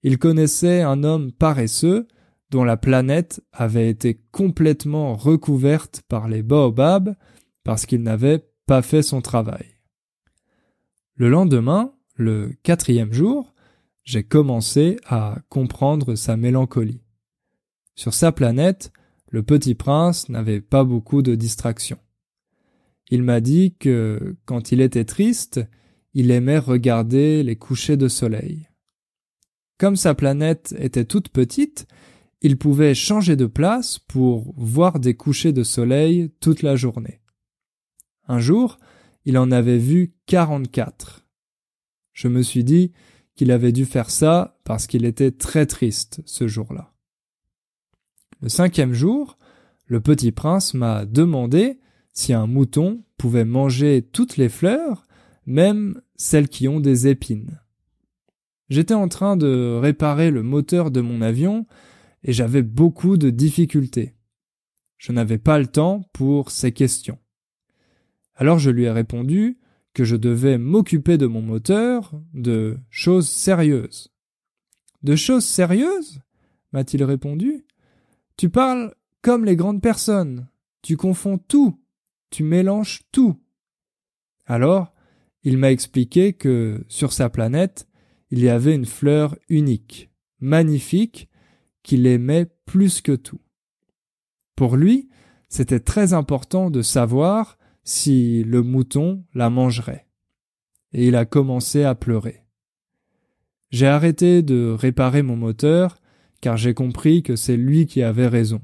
Il 0.04 0.18
connaissait 0.18 0.82
un 0.82 1.04
homme 1.04 1.32
paresseux 1.32 2.08
dont 2.50 2.64
la 2.64 2.78
planète 2.78 3.42
avait 3.52 3.90
été 3.90 4.22
complètement 4.32 5.16
recouverte 5.16 6.04
par 6.08 6.28
les 6.28 6.44
baobabs 6.44 7.16
parce 7.64 7.86
qu'il 7.86 8.04
n'avait 8.04 8.46
pas 8.66 8.82
fait 8.82 9.02
son 9.02 9.22
travail. 9.22 9.66
Le 11.16 11.30
lendemain, 11.30 11.94
le 12.24 12.56
quatrième 12.63 13.13
jour, 13.13 13.53
j'ai 14.03 14.24
commencé 14.24 14.98
à 15.06 15.38
comprendre 15.50 16.15
sa 16.15 16.36
mélancolie. 16.38 17.03
Sur 17.96 18.13
sa 18.13 18.32
planète, 18.32 18.92
le 19.30 19.44
petit 19.44 19.75
prince 19.75 20.30
n'avait 20.30 20.62
pas 20.62 20.84
beaucoup 20.84 21.22
de 21.22 21.36
distractions. 21.36 22.00
Il 23.10 23.24
m'a 23.24 23.42
dit 23.42 23.75
que, 23.75 24.36
quand 24.46 24.72
il 24.72 24.82
était 24.82 25.06
triste, 25.06 25.62
il 26.13 26.32
aimait 26.32 26.58
regarder 26.58 27.44
les 27.44 27.56
couchers 27.56 27.98
de 27.98 28.08
soleil. 28.08 28.68
Comme 29.77 29.96
sa 29.96 30.15
planète 30.15 30.74
était 30.80 31.06
toute 31.06 31.30
petite, 31.30 31.88
il 32.42 32.58
pouvait 32.58 32.94
changer 32.96 33.36
de 33.36 33.46
place 33.46 34.00
pour 34.00 34.53
voir 34.58 35.00
des 35.00 35.15
couchers 35.15 35.53
de 35.53 35.63
soleil 35.63 36.32
toute 36.39 36.62
la 36.62 36.75
journée. 36.75 37.22
Un 38.27 38.39
jour, 38.39 38.77
il 39.25 39.38
en 39.38 39.51
avait 39.51 39.77
vu 39.77 40.13
quarante-quatre. 40.25 41.23
Je 42.13 42.27
me 42.27 42.41
suis 42.41 42.63
dit 42.63 42.91
qu'il 43.36 43.51
avait 43.51 43.72
dû 43.72 43.86
faire 43.86 44.10
ça 44.10 44.60
parce 44.63 44.88
qu'il 44.88 45.05
était 45.05 45.32
très 45.32 45.65
triste 45.65 46.22
ce 46.25 46.48
jour-là. 46.48 46.93
Le 48.41 48.50
cinquième 48.50 48.93
jour, 48.93 49.38
le 49.88 50.00
petit 50.00 50.32
prince 50.32 50.74
m'a 50.74 51.05
demandé 51.05 51.79
si 52.13 52.34
un 52.34 52.48
mouton 52.48 53.03
pouvait 53.17 53.46
manger 53.46 54.08
toutes 54.12 54.38
les 54.38 54.50
fleurs, 54.50 55.05
même 55.46 56.00
celles 56.15 56.48
qui 56.48 56.67
ont 56.67 56.79
des 56.79 57.08
épines. 57.08 57.60
J'étais 58.70 58.93
en 58.93 59.08
train 59.08 59.36
de 59.36 59.77
réparer 59.82 60.32
le 60.32 60.43
moteur 60.43 60.91
de 60.91 61.01
mon 61.01 61.22
avion 61.22 61.65
et 62.24 62.34
j'avais 62.34 62.62
beaucoup 62.62 63.17
de 63.17 63.29
difficultés. 63.29 64.15
Je 64.98 65.12
n'avais 65.12 65.38
pas 65.38 65.60
le 65.60 65.67
temps 65.67 66.10
pour 66.13 66.50
ces 66.50 66.72
questions. 66.72 67.20
Alors 68.36 68.60
je 68.60 68.70
lui 68.70 68.84
ai 68.84 68.91
répondu 68.91 69.58
que 69.94 70.04
je 70.04 70.16
devais 70.16 70.58
m'occuper 70.58 71.18
de 71.18 71.28
mon 71.28 71.42
moteur, 71.42 72.12
de 72.34 72.78
choses 72.90 73.30
sérieuses. 73.30 74.12
De 75.04 75.16
choses 75.16 75.46
sérieuses? 75.46 76.20
m'a-t-il 76.72 77.04
répondu. 77.04 77.66
Tu 78.36 78.50
parles 78.50 78.94
comme 79.22 79.46
les 79.46 79.56
grandes 79.56 79.82
personnes. 79.82 80.48
Tu 80.82 80.98
confonds 80.98 81.38
tout. 81.38 81.80
Tu 82.32 82.44
mélanges 82.44 83.02
tout. 83.12 83.40
Alors, 84.46 84.92
il 85.44 85.58
m'a 85.58 85.72
expliqué 85.72 86.34
que 86.34 86.84
sur 86.88 87.14
sa 87.14 87.30
planète, 87.30 87.88
il 88.32 88.40
y 88.40 88.50
avait 88.50 88.74
une 88.74 88.88
fleur 88.88 89.38
unique, 89.50 90.10
magnifique, 90.40 91.30
qu'il 91.84 92.08
aimait 92.08 92.48
plus 92.66 93.02
que 93.02 93.12
tout. 93.12 93.42
Pour 94.56 94.76
lui, 94.76 95.10
c'était 95.50 95.80
très 95.80 96.14
important 96.14 96.72
de 96.72 96.82
savoir 96.82 97.58
si 97.84 98.44
le 98.44 98.62
mouton 98.62 99.25
la 99.34 99.50
mangerait. 99.50 100.08
Et 100.94 101.08
il 101.08 101.16
a 101.16 101.25
commencé 101.25 101.84
à 101.84 101.96
pleurer. 101.96 102.44
J'ai 103.72 103.88
arrêté 103.88 104.42
de 104.42 104.70
réparer 104.70 105.24
mon 105.24 105.36
moteur 105.36 105.98
car 106.42 106.58
j'ai 106.58 106.74
compris 106.74 107.24
que 107.24 107.36
c'est 107.36 107.58
lui 107.58 107.86
qui 107.86 108.04
avait 108.04 108.28
raison. 108.28 108.62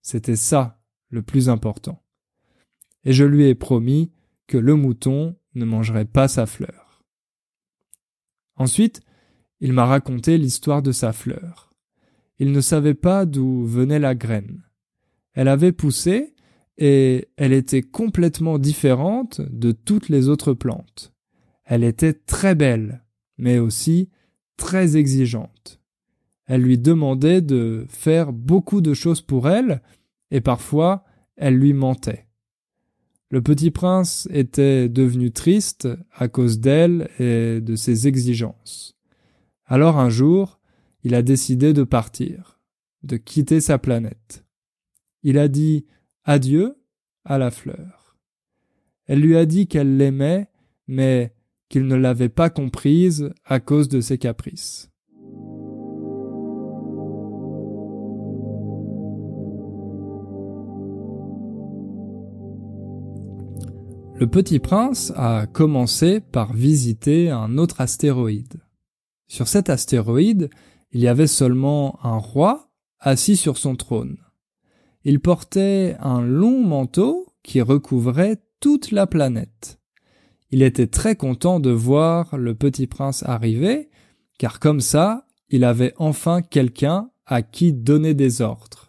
C'était 0.00 0.36
ça 0.36 0.80
le 1.10 1.22
plus 1.22 1.48
important. 1.48 2.02
Et 3.04 3.12
je 3.12 3.24
lui 3.24 3.46
ai 3.46 3.54
promis 3.54 4.10
que 4.46 4.58
le 4.58 4.74
mouton 4.74 5.36
ne 5.54 5.64
mangerait 5.64 6.06
pas 6.06 6.28
sa 6.28 6.46
fleur. 6.46 7.04
Ensuite, 8.56 9.00
il 9.60 9.72
m'a 9.72 9.86
raconté 9.86 10.38
l'histoire 10.38 10.82
de 10.82 10.92
sa 10.92 11.12
fleur. 11.12 11.70
Il 12.38 12.50
ne 12.50 12.60
savait 12.60 12.94
pas 12.94 13.26
d'où 13.26 13.64
venait 13.64 13.98
la 13.98 14.14
graine. 14.14 14.64
Elle 15.34 15.48
avait 15.48 15.72
poussé 15.72 16.34
et 16.78 17.28
elle 17.36 17.52
était 17.52 17.82
complètement 17.82 18.58
différente 18.58 19.40
de 19.40 19.72
toutes 19.72 20.08
les 20.08 20.28
autres 20.28 20.54
plantes. 20.54 21.12
Elle 21.64 21.84
était 21.84 22.12
très 22.14 22.54
belle, 22.54 23.04
mais 23.38 23.58
aussi 23.58 24.08
très 24.56 24.96
exigeante. 24.96 25.80
Elle 26.46 26.62
lui 26.62 26.78
demandait 26.78 27.40
de 27.40 27.86
faire 27.88 28.32
beaucoup 28.32 28.80
de 28.80 28.94
choses 28.94 29.20
pour 29.20 29.48
elle, 29.48 29.82
et 30.30 30.40
parfois 30.40 31.04
elle 31.36 31.56
lui 31.56 31.72
mentait. 31.72 32.26
Le 33.30 33.40
petit 33.40 33.70
prince 33.70 34.28
était 34.30 34.88
devenu 34.88 35.30
triste 35.30 35.88
à 36.12 36.28
cause 36.28 36.60
d'elle 36.60 37.08
et 37.18 37.60
de 37.62 37.76
ses 37.76 38.06
exigences. 38.06 38.94
Alors 39.64 39.98
un 39.98 40.10
jour, 40.10 40.60
il 41.02 41.14
a 41.14 41.22
décidé 41.22 41.72
de 41.72 41.82
partir, 41.82 42.60
de 43.02 43.16
quitter 43.16 43.60
sa 43.60 43.78
planète. 43.78 44.44
Il 45.22 45.38
a 45.38 45.48
dit 45.48 45.86
adieu 46.24 46.76
à 47.24 47.38
la 47.38 47.50
fleur. 47.50 48.16
Elle 49.06 49.20
lui 49.20 49.36
a 49.36 49.46
dit 49.46 49.66
qu'elle 49.66 49.96
l'aimait, 49.96 50.48
mais 50.86 51.34
qu'il 51.68 51.86
ne 51.86 51.96
l'avait 51.96 52.28
pas 52.28 52.50
comprise 52.50 53.32
à 53.44 53.60
cause 53.60 53.88
de 53.88 54.00
ses 54.00 54.18
caprices. 54.18 54.90
Le 64.14 64.28
petit 64.28 64.60
prince 64.60 65.12
a 65.16 65.46
commencé 65.46 66.20
par 66.20 66.52
visiter 66.52 67.30
un 67.30 67.58
autre 67.58 67.80
astéroïde. 67.80 68.60
Sur 69.26 69.48
cet 69.48 69.68
astéroïde, 69.68 70.48
il 70.92 71.00
y 71.00 71.08
avait 71.08 71.26
seulement 71.26 71.98
un 72.04 72.18
roi 72.18 72.70
assis 73.00 73.36
sur 73.36 73.56
son 73.58 73.74
trône. 73.74 74.18
Il 75.04 75.20
portait 75.20 75.96
un 76.00 76.22
long 76.22 76.62
manteau 76.62 77.26
qui 77.42 77.60
recouvrait 77.60 78.40
toute 78.60 78.92
la 78.92 79.06
planète. 79.06 79.80
Il 80.50 80.62
était 80.62 80.86
très 80.86 81.16
content 81.16 81.60
de 81.60 81.70
voir 81.70 82.36
le 82.36 82.54
petit 82.54 82.86
prince 82.86 83.22
arriver, 83.24 83.88
car 84.38 84.60
comme 84.60 84.80
ça, 84.80 85.26
il 85.48 85.64
avait 85.64 85.94
enfin 85.96 86.42
quelqu'un 86.42 87.10
à 87.26 87.42
qui 87.42 87.72
donner 87.72 88.14
des 88.14 88.42
ordres. 88.42 88.88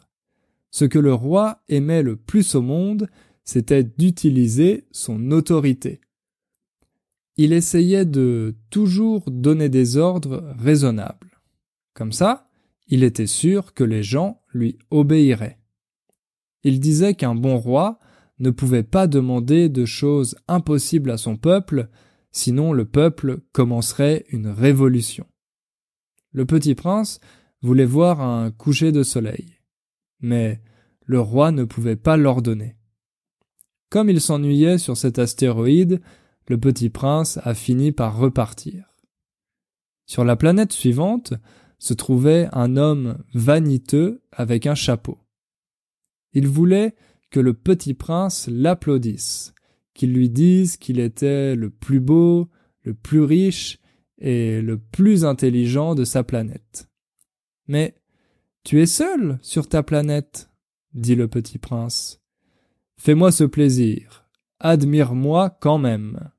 Ce 0.70 0.86
que 0.86 1.00
le 1.00 1.13
roi 1.13 1.63
aimait 1.70 2.03
le 2.03 2.15
plus 2.15 2.55
au 2.55 2.62
monde, 2.62 3.10
c'était 3.43 3.84
d'utiliser 3.84 4.88
son 4.91 5.32
autorité. 5.32 6.01
Il 7.38 7.53
essayait 7.53 8.05
de 8.05 8.55
toujours 8.70 9.29
donner 9.32 9.70
des 9.70 9.98
ordres 9.98 10.53
raisonnables. 10.60 11.41
Comme 11.93 12.12
ça, 12.12 12.48
il 12.88 13.03
était 13.03 13.27
sûr 13.27 13.74
que 13.74 13.84
les 13.84 14.03
gens 14.03 14.41
lui 14.53 14.77
obéiraient. 14.91 15.60
Il 16.63 16.79
disait 16.79 17.13
qu'un 17.13 17.36
bon 17.36 17.58
roi 17.58 18.00
ne 18.39 18.50
pouvait 18.50 18.84
pas 18.84 19.08
demander 19.08 19.70
de 19.70 19.86
choses 19.86 20.36
impossibles 20.48 21.12
à 21.12 21.17
son 21.17 21.38
peuple, 21.38 21.89
sinon 22.32 22.74
le 22.74 22.86
peuple 22.86 23.41
commencerait 23.51 24.25
une 24.29 24.48
révolution. 24.48 25.25
Le 26.32 26.46
petit 26.46 26.75
prince 26.75 27.20
voulait 27.62 27.86
voir 27.86 28.22
un 28.22 28.51
coucher 28.51 28.91
de 28.91 29.03
soleil, 29.03 29.60
mais 30.20 30.62
le 31.05 31.20
roi 31.20 31.51
ne 31.51 31.63
pouvait 31.63 31.96
pas 31.96 32.17
l'ordonner. 32.17 32.75
Comme 33.89 34.10
il 34.10 34.20
s'ennuyait 34.20 34.79
sur 34.79 34.98
cet 34.98 35.20
astéroïde, 35.20 36.01
le 36.48 36.58
petit 36.58 36.89
prince 36.89 37.39
a 37.43 37.53
fini 37.53 37.91
par 37.91 38.17
repartir. 38.17 38.96
Sur 40.05 40.25
la 40.25 40.36
planète 40.36 40.74
suivante 40.74 41.34
se 41.77 41.93
trouvait 41.93 42.50
un 42.51 42.75
homme 42.75 43.24
vaniteux 43.34 44.24
avec 44.32 44.65
un 44.65 44.75
chapeau. 44.75 45.23
Il 46.34 46.48
voulait 46.48 46.96
que 47.30 47.40
le 47.40 47.54
petit 47.54 47.94
prince 47.94 48.48
l'applaudisse, 48.52 49.54
qu'il 49.94 50.13
lui 50.13 50.30
dise 50.30 50.78
qu'il 50.78 51.00
était 51.00 51.56
le 51.56 51.70
plus 51.70 52.00
beau, 52.00 52.50
le 52.84 52.94
plus 52.94 53.22
riche 53.22 53.80
et 54.18 54.62
le 54.62 54.78
plus 54.78 55.25
intelligent 55.25 55.96
de 55.96 56.04
sa 56.04 56.24
planète. 56.24 56.90
Mais 57.68 57.96
tu 58.63 58.82
es 58.82 58.86
seul 58.86 59.40
sur 59.42 59.68
ta 59.68 59.84
planète, 59.84 60.50
dit 60.94 61.16
le 61.16 61.28
petit 61.28 61.58
prince. 61.58 62.22
Fais-moi 62.98 63.32
ce 63.32 63.44
plaisir. 63.44 64.22
admire-moi 64.60 65.50
quand 65.60 65.78
même. 65.78 66.32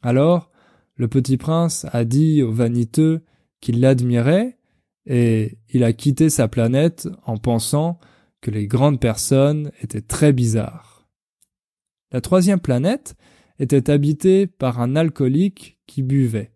Alors, 0.00 0.52
le 0.94 1.08
petit 1.08 1.36
prince 1.36 1.84
a 1.92 2.04
dit 2.04 2.42
au 2.42 2.52
vaniteux 2.52 3.24
qu'il 3.60 3.80
l'admirait, 3.80 4.58
et 5.06 5.58
il 5.68 5.82
a 5.82 5.92
quitté 5.92 6.30
sa 6.30 6.46
planète 6.46 7.08
en 7.24 7.36
pensant 7.36 7.98
que 8.40 8.50
les 8.50 8.66
grandes 8.66 9.00
personnes 9.00 9.72
étaient 9.80 10.02
très 10.02 10.32
bizarres. 10.32 11.08
La 12.12 12.20
troisième 12.20 12.60
planète 12.60 13.16
était 13.58 13.90
habitée 13.90 14.46
par 14.46 14.80
un 14.80 14.96
alcoolique 14.96 15.78
qui 15.86 16.02
buvait. 16.02 16.52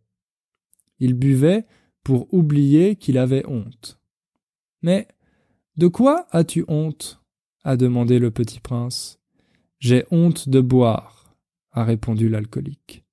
Il 0.99 1.15
buvait 1.15 1.67
pour 2.05 2.33
oublier 2.33 2.97
qu'il 2.97 3.19
avait 3.19 3.47
honte. 3.47 3.99
Mais 4.83 5.09
de 5.77 5.89
quoi 5.89 6.27
as-tu 6.31 6.65
honte? 6.69 7.21
a 7.63 7.77
demandé 7.77 8.19
le 8.19 8.31
petit 8.31 8.59
prince. 8.59 9.21
J'ai 9.79 10.05
honte 10.11 10.49
de 10.49 10.61
boire, 10.61 11.37
a 11.73 11.85
répondu 11.85 12.29
l'alcoolique. 12.29 13.05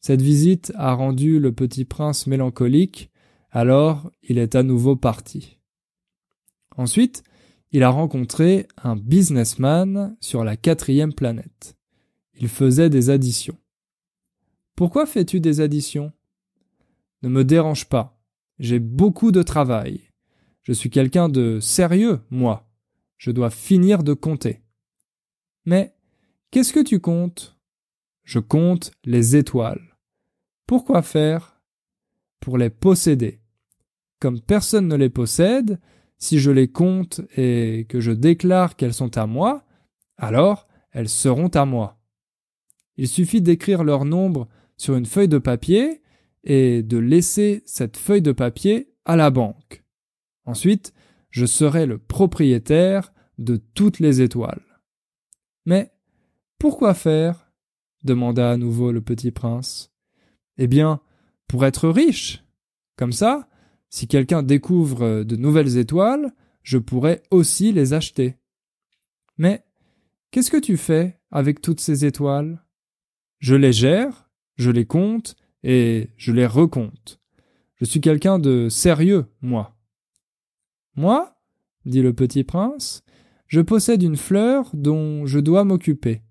Cette 0.00 0.22
visite 0.22 0.72
a 0.76 0.94
rendu 0.94 1.38
le 1.38 1.52
petit 1.52 1.84
prince 1.84 2.26
mélancolique, 2.26 3.10
alors 3.50 4.10
il 4.22 4.38
est 4.38 4.54
à 4.54 4.62
nouveau 4.62 4.96
parti. 4.96 5.58
Ensuite, 6.76 7.22
il 7.72 7.82
a 7.82 7.90
rencontré 7.90 8.68
un 8.82 8.96
businessman 8.96 10.16
sur 10.20 10.44
la 10.44 10.56
quatrième 10.56 11.12
planète. 11.12 11.76
Il 12.34 12.48
faisait 12.48 12.90
des 12.90 13.10
additions. 13.10 13.58
Pourquoi 14.76 15.06
fais-tu 15.06 15.40
des 15.40 15.60
additions? 15.60 16.12
Ne 17.22 17.28
me 17.28 17.44
dérange 17.44 17.88
pas. 17.88 18.20
J'ai 18.58 18.78
beaucoup 18.78 19.32
de 19.32 19.42
travail. 19.42 20.10
Je 20.62 20.72
suis 20.72 20.90
quelqu'un 20.90 21.28
de 21.28 21.60
sérieux, 21.60 22.20
moi. 22.30 22.68
Je 23.16 23.30
dois 23.30 23.50
finir 23.50 24.02
de 24.02 24.12
compter. 24.12 24.62
Mais 25.64 25.94
qu'est-ce 26.50 26.72
que 26.72 26.82
tu 26.82 27.00
comptes? 27.00 27.56
Je 28.24 28.38
compte 28.38 28.92
les 29.04 29.36
étoiles. 29.36 29.96
Pourquoi 30.66 31.02
faire? 31.02 31.60
Pour 32.40 32.58
les 32.58 32.70
posséder. 32.70 33.40
Comme 34.20 34.40
personne 34.40 34.88
ne 34.88 34.96
les 34.96 35.10
possède, 35.10 35.80
si 36.18 36.38
je 36.38 36.50
les 36.50 36.68
compte 36.68 37.20
et 37.36 37.86
que 37.88 38.00
je 38.00 38.12
déclare 38.12 38.76
qu'elles 38.76 38.94
sont 38.94 39.16
à 39.18 39.26
moi, 39.26 39.64
alors 40.16 40.66
elles 40.92 41.08
seront 41.08 41.48
à 41.48 41.64
moi. 41.64 41.98
Il 42.96 43.08
suffit 43.08 43.42
d'écrire 43.42 43.84
leur 43.84 44.04
nombre 44.04 44.48
sur 44.76 44.96
une 44.96 45.06
feuille 45.06 45.28
de 45.28 45.38
papier 45.38 46.02
et 46.44 46.82
de 46.82 46.96
laisser 46.96 47.62
cette 47.66 47.96
feuille 47.96 48.22
de 48.22 48.32
papier 48.32 48.92
à 49.04 49.16
la 49.16 49.30
banque. 49.30 49.84
Ensuite, 50.44 50.94
je 51.30 51.44
serai 51.44 51.86
le 51.86 51.98
propriétaire 51.98 53.12
de 53.38 53.56
toutes 53.56 54.00
les 54.00 54.22
étoiles. 54.22 54.62
Mais 55.66 55.92
pourquoi 56.58 56.94
faire? 56.94 57.42
demanda 58.04 58.52
à 58.52 58.56
nouveau 58.56 58.92
le 58.92 59.00
petit 59.00 59.32
prince. 59.32 59.92
Eh 60.58 60.68
bien, 60.68 61.00
pour 61.48 61.66
être 61.66 61.88
riche. 61.88 62.44
Comme 62.96 63.12
ça, 63.12 63.48
si 63.88 64.08
quelqu'un 64.08 64.42
découvre 64.42 65.22
de 65.22 65.36
nouvelles 65.36 65.78
étoiles, 65.78 66.32
je 66.62 66.78
pourrai 66.78 67.22
aussi 67.30 67.72
les 67.72 67.92
acheter. 67.92 68.36
Mais 69.38 69.64
qu'est-ce 70.30 70.50
que 70.50 70.56
tu 70.56 70.76
fais 70.76 71.20
avec 71.30 71.60
toutes 71.60 71.80
ces 71.80 72.04
étoiles? 72.04 72.62
Je 73.38 73.54
les 73.54 73.72
gère, 73.72 74.28
je 74.56 74.70
les 74.70 74.86
compte 74.86 75.36
et 75.62 76.08
je 76.16 76.32
les 76.32 76.46
recompte. 76.46 77.20
Je 77.76 77.84
suis 77.84 78.00
quelqu'un 78.00 78.38
de 78.38 78.68
sérieux, 78.68 79.26
moi. 79.42 79.76
Moi, 80.94 81.36
dit 81.84 82.02
le 82.02 82.14
petit 82.14 82.42
prince, 82.42 83.04
je 83.46 83.60
possède 83.60 84.02
une 84.02 84.16
fleur 84.16 84.70
dont 84.72 85.26
je 85.26 85.38
dois 85.38 85.64
m'occuper. 85.64 86.22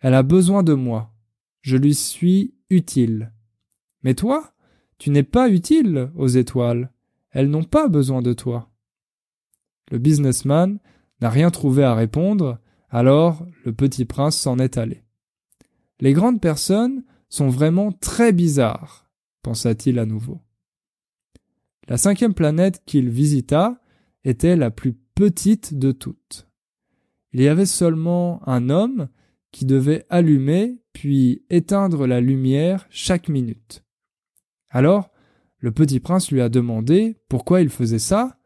Elle 0.00 0.14
a 0.14 0.22
besoin 0.22 0.62
de 0.62 0.74
moi. 0.74 1.14
Je 1.62 1.76
lui 1.76 1.94
suis 1.94 2.54
utile. 2.68 3.32
Mais 4.02 4.14
toi, 4.14 4.52
tu 5.00 5.08
n'es 5.08 5.22
pas 5.22 5.48
utile 5.48 6.10
aux 6.14 6.28
étoiles. 6.28 6.92
Elles 7.30 7.48
n'ont 7.48 7.64
pas 7.64 7.88
besoin 7.88 8.20
de 8.20 8.34
toi. 8.34 8.70
Le 9.90 9.96
businessman 9.96 10.78
n'a 11.22 11.30
rien 11.30 11.50
trouvé 11.50 11.82
à 11.82 11.94
répondre, 11.94 12.58
alors 12.90 13.46
le 13.64 13.72
petit 13.72 14.04
prince 14.04 14.36
s'en 14.36 14.58
est 14.58 14.76
allé. 14.76 15.02
Les 16.00 16.12
grandes 16.12 16.40
personnes 16.40 17.02
sont 17.30 17.48
vraiment 17.48 17.92
très 17.92 18.32
bizarres, 18.32 19.08
pensa-t-il 19.42 19.98
à 19.98 20.04
nouveau. 20.04 20.42
La 21.88 21.96
cinquième 21.96 22.34
planète 22.34 22.82
qu'il 22.84 23.08
visita 23.08 23.80
était 24.24 24.54
la 24.54 24.70
plus 24.70 24.92
petite 25.14 25.78
de 25.78 25.92
toutes. 25.92 26.46
Il 27.32 27.40
y 27.40 27.48
avait 27.48 27.64
seulement 27.64 28.46
un 28.46 28.68
homme 28.68 29.08
qui 29.50 29.64
devait 29.64 30.04
allumer 30.10 30.78
puis 30.92 31.42
éteindre 31.48 32.06
la 32.06 32.20
lumière 32.20 32.86
chaque 32.90 33.30
minute. 33.30 33.82
Alors, 34.70 35.10
le 35.58 35.72
petit 35.72 36.00
prince 36.00 36.30
lui 36.30 36.40
a 36.40 36.48
demandé 36.48 37.18
pourquoi 37.28 37.60
il 37.60 37.68
faisait 37.68 37.98
ça, 37.98 38.38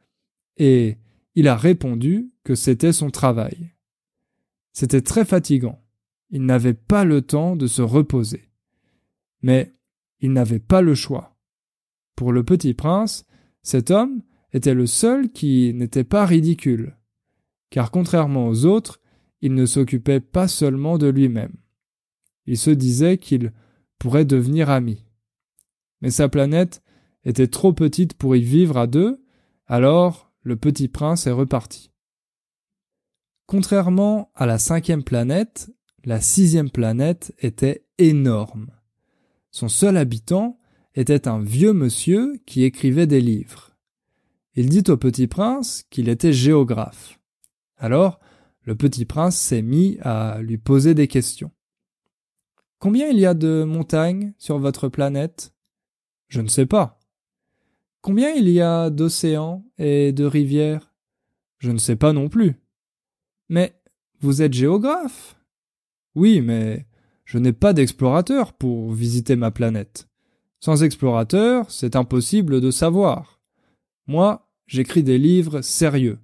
et 0.57 0.99
il 1.35 1.49
a 1.49 1.57
répondu 1.57 2.33
que 2.43 2.55
c'était 2.55 2.93
son 2.93 3.11
travail. 3.11 3.73
C'était 4.73 5.03
très 5.03 5.25
fatigant. 5.25 5.81
Il 6.31 6.45
n'avait 6.45 6.75
pas 6.75 7.05
le 7.05 7.23
temps 7.23 7.55
de 7.55 7.67
se 7.67 7.83
reposer. 7.83 8.51
Mais 9.43 9.75
il 10.21 10.33
n'avait 10.33 10.59
pas 10.59 10.83
le 10.83 10.95
choix. 10.95 11.37
Pour 12.17 12.33
le 12.33 12.45
petit 12.45 12.75
prince, 12.75 13.27
cet 13.63 13.91
homme 13.91 14.23
était 14.53 14.75
le 14.75 14.87
seul 14.87 15.31
qui 15.31 15.73
n'était 15.75 16.05
pas 16.05 16.27
ridicule, 16.27 16.97
car 17.71 17.91
contrairement 17.91 18.49
aux 18.49 18.65
autres, 18.65 19.01
il 19.41 19.55
ne 19.55 19.67
s'occupait 19.67 20.21
pas 20.21 20.49
seulement 20.49 20.97
de 20.97 21.09
lui-même. 21.09 21.57
Il 22.47 22.57
se 22.57 22.71
disait 22.71 23.19
qu'il 23.19 23.53
pourrait 23.99 24.25
devenir 24.25 24.71
ami. 24.71 25.05
Mais 26.05 26.11
sa 26.11 26.29
planète 26.29 26.83
était 27.25 27.47
trop 27.47 27.73
petite 27.73 28.13
pour 28.13 28.37
y 28.37 28.43
vivre 28.43 28.77
à 28.77 28.87
deux, 28.87 29.25
alors 29.67 30.31
le 30.43 30.55
petit 30.55 30.87
prince 30.87 31.27
est 31.27 31.33
reparti. 31.33 31.93
Contrairement 33.47 34.31
à 34.35 34.45
la 34.45 34.59
cinquième 34.59 35.03
planète, 35.03 35.71
la 36.05 36.21
sixième 36.21 36.69
planète 36.69 37.35
était 37.39 37.87
énorme. 37.97 38.67
Son 39.51 39.71
seul 39.71 39.97
habitant 39.97 40.59
était 40.95 41.27
un 41.27 41.41
vieux 41.41 41.73
monsieur 41.73 42.35
qui 42.45 42.65
écrivait 42.65 43.07
des 43.07 43.23
livres. 43.23 43.75
Il 44.57 44.69
dit 44.69 44.85
au 44.89 44.99
petit 44.99 45.27
prince 45.27 45.85
qu'il 45.89 46.11
était 46.11 46.35
géographe. 46.35 47.19
Alors, 47.79 48.21
le 48.61 48.77
petit 48.77 49.07
prince 49.07 49.39
s'est 49.39 49.63
mis 49.63 49.97
à 50.03 50.43
lui 50.43 50.59
poser 50.59 50.93
des 50.93 51.09
questions. 51.09 51.51
Combien 52.79 53.09
il 53.09 53.19
y 53.19 53.25
a 53.25 53.33
de 53.33 53.65
montagnes 53.65 54.35
sur 54.37 54.59
votre 54.59 54.91
planète? 54.91 55.54
Je 56.35 56.41
ne 56.41 56.49
sais 56.49 56.67
pas. 56.67 56.99
Combien 58.01 58.33
il 58.33 58.49
y 58.49 58.61
a 58.61 58.91
d'océans 58.91 59.65
et 59.79 60.11
de 60.11 60.25
rivières? 60.25 60.93
Je 61.59 61.71
ne 61.71 61.79
sais 61.79 61.95
pas 61.95 62.13
non 62.13 62.29
plus. 62.29 62.57
Mais 63.49 63.81
vous 64.19 64.43
êtes 64.43 64.53
géographe? 64.53 65.37
Oui, 66.17 66.41
mais 66.41 66.89
je 67.25 67.39
n'ai 67.39 67.53
pas 67.53 67.73
d'explorateur 67.73 68.53
pour 68.53 68.91
visiter 68.93 69.37
ma 69.37 69.53
planète. 69.53 70.09
Sans 70.59 70.83
explorateur, 70.83 71.71
c'est 71.71 71.95
impossible 71.95 72.61
de 72.61 72.73
savoir. 72.73 73.41
Moi, 74.09 74.51
j'écris 74.67 75.05
des 75.05 75.19
livres 75.19 75.61
sérieux. 75.61 76.19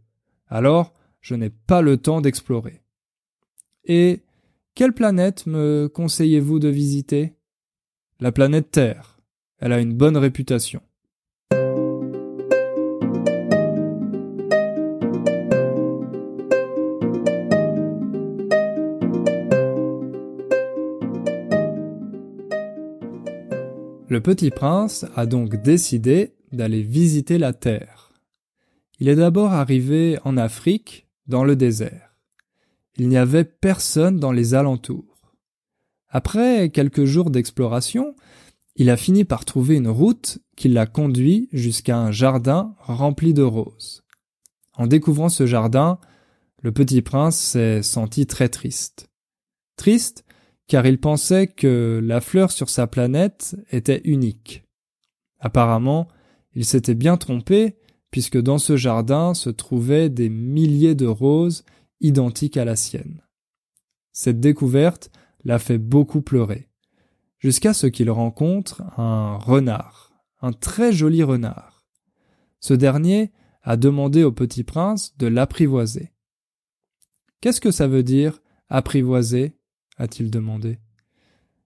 Alors, 0.48 0.92
je 1.20 1.36
n'ai 1.36 1.50
pas 1.50 1.82
le 1.82 1.98
temps 1.98 2.20
d'explorer. 2.20 2.82
Et 3.84 4.22
quelle 4.74 4.92
planète 4.92 5.46
me 5.46 5.86
conseillez-vous 5.86 6.58
de 6.58 6.68
visiter? 6.68 7.36
La 8.18 8.32
planète 8.32 8.72
Terre. 8.72 9.09
Elle 9.60 9.72
a 9.74 9.80
une 9.80 9.92
bonne 9.92 10.16
réputation. 10.16 10.80
Le 24.08 24.20
petit 24.20 24.50
prince 24.50 25.06
a 25.14 25.26
donc 25.26 25.62
décidé 25.62 26.34
d'aller 26.52 26.82
visiter 26.82 27.38
la 27.38 27.52
Terre. 27.52 28.12
Il 28.98 29.08
est 29.08 29.14
d'abord 29.14 29.52
arrivé 29.52 30.18
en 30.24 30.36
Afrique, 30.36 31.06
dans 31.26 31.44
le 31.44 31.54
désert. 31.54 32.16
Il 32.96 33.08
n'y 33.08 33.16
avait 33.16 33.44
personne 33.44 34.18
dans 34.18 34.32
les 34.32 34.54
alentours. 34.54 35.04
Après 36.08 36.70
quelques 36.70 37.04
jours 37.04 37.30
d'exploration, 37.30 38.16
il 38.76 38.90
a 38.90 38.96
fini 38.96 39.24
par 39.24 39.44
trouver 39.44 39.76
une 39.76 39.88
route 39.88 40.38
qui 40.56 40.68
l'a 40.68 40.86
conduit 40.86 41.48
jusqu'à 41.52 41.98
un 41.98 42.10
jardin 42.10 42.74
rempli 42.78 43.34
de 43.34 43.42
roses. 43.42 44.02
En 44.74 44.86
découvrant 44.86 45.28
ce 45.28 45.46
jardin, 45.46 45.98
le 46.62 46.72
petit 46.72 47.02
prince 47.02 47.36
s'est 47.36 47.82
senti 47.82 48.26
très 48.26 48.48
triste. 48.48 49.08
Triste 49.76 50.24
car 50.70 50.86
il 50.86 51.00
pensait 51.00 51.48
que 51.48 52.00
la 52.00 52.20
fleur 52.20 52.52
sur 52.52 52.70
sa 52.70 52.86
planète 52.86 53.56
était 53.72 54.02
unique. 54.04 54.62
Apparemment, 55.40 56.06
il 56.54 56.64
s'était 56.64 56.94
bien 56.94 57.16
trompé 57.16 57.76
puisque 58.12 58.40
dans 58.40 58.58
ce 58.58 58.76
jardin 58.76 59.34
se 59.34 59.50
trouvaient 59.50 60.08
des 60.08 60.28
milliers 60.28 60.94
de 60.94 61.06
roses 61.06 61.64
identiques 62.00 62.56
à 62.56 62.64
la 62.64 62.76
sienne. 62.76 63.22
Cette 64.12 64.38
découverte 64.38 65.10
l'a 65.44 65.58
fait 65.58 65.78
beaucoup 65.78 66.22
pleurer, 66.22 66.69
jusqu'à 67.40 67.74
ce 67.74 67.86
qu'il 67.88 68.10
rencontre 68.10 68.82
un 68.98 69.36
renard, 69.36 70.12
un 70.40 70.52
très 70.52 70.92
joli 70.92 71.22
renard. 71.22 71.84
Ce 72.60 72.74
dernier 72.74 73.32
a 73.62 73.76
demandé 73.76 74.22
au 74.22 74.32
petit 74.32 74.62
prince 74.62 75.16
de 75.18 75.26
l'apprivoiser. 75.26 76.12
Qu'est-ce 77.40 77.60
que 77.60 77.70
ça 77.70 77.88
veut 77.88 78.02
dire 78.02 78.40
apprivoiser? 78.68 79.56
a-t-il 79.96 80.30
demandé. 80.30 80.78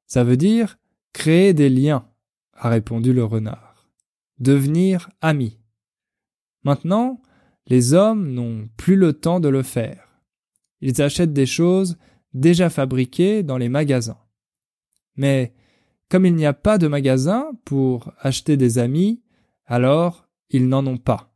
Ça 0.07 0.25
veut 0.25 0.37
dire 0.37 0.79
créer 1.13 1.55
des 1.55 1.69
liens, 1.69 2.09
a 2.53 2.69
répondu 2.69 3.13
le 3.13 3.25
renard. 3.25 3.89
Devenir 4.39 5.11
amis. 5.21 5.61
Maintenant, 6.65 7.23
les 7.67 7.95
hommes 7.95 8.33
n'ont 8.33 8.69
plus 8.77 8.97
le 8.97 9.13
temps 9.13 9.39
de 9.39 9.49
le 9.49 9.63
faire. 9.63 10.23
Ils 10.81 11.01
achètent 11.01 11.33
des 11.33 11.47
choses 11.47 11.97
déjà 12.33 12.71
fabriquées 12.71 13.43
dans 13.43 13.57
les 13.57 13.69
magasins. 13.69 14.19
Mais 15.17 15.55
comme 16.15 16.27
il 16.27 16.37
n'y 16.37 16.47
a 16.47 16.53
pas 16.53 16.79
de 16.79 16.87
magasin 16.87 17.51
pour 17.65 18.13
acheter 18.21 18.57
des 18.57 18.79
amis, 18.79 19.25
alors 19.67 20.29
ils 20.49 20.69
n'en 20.69 20.87
ont 20.87 20.97
pas. 20.97 21.35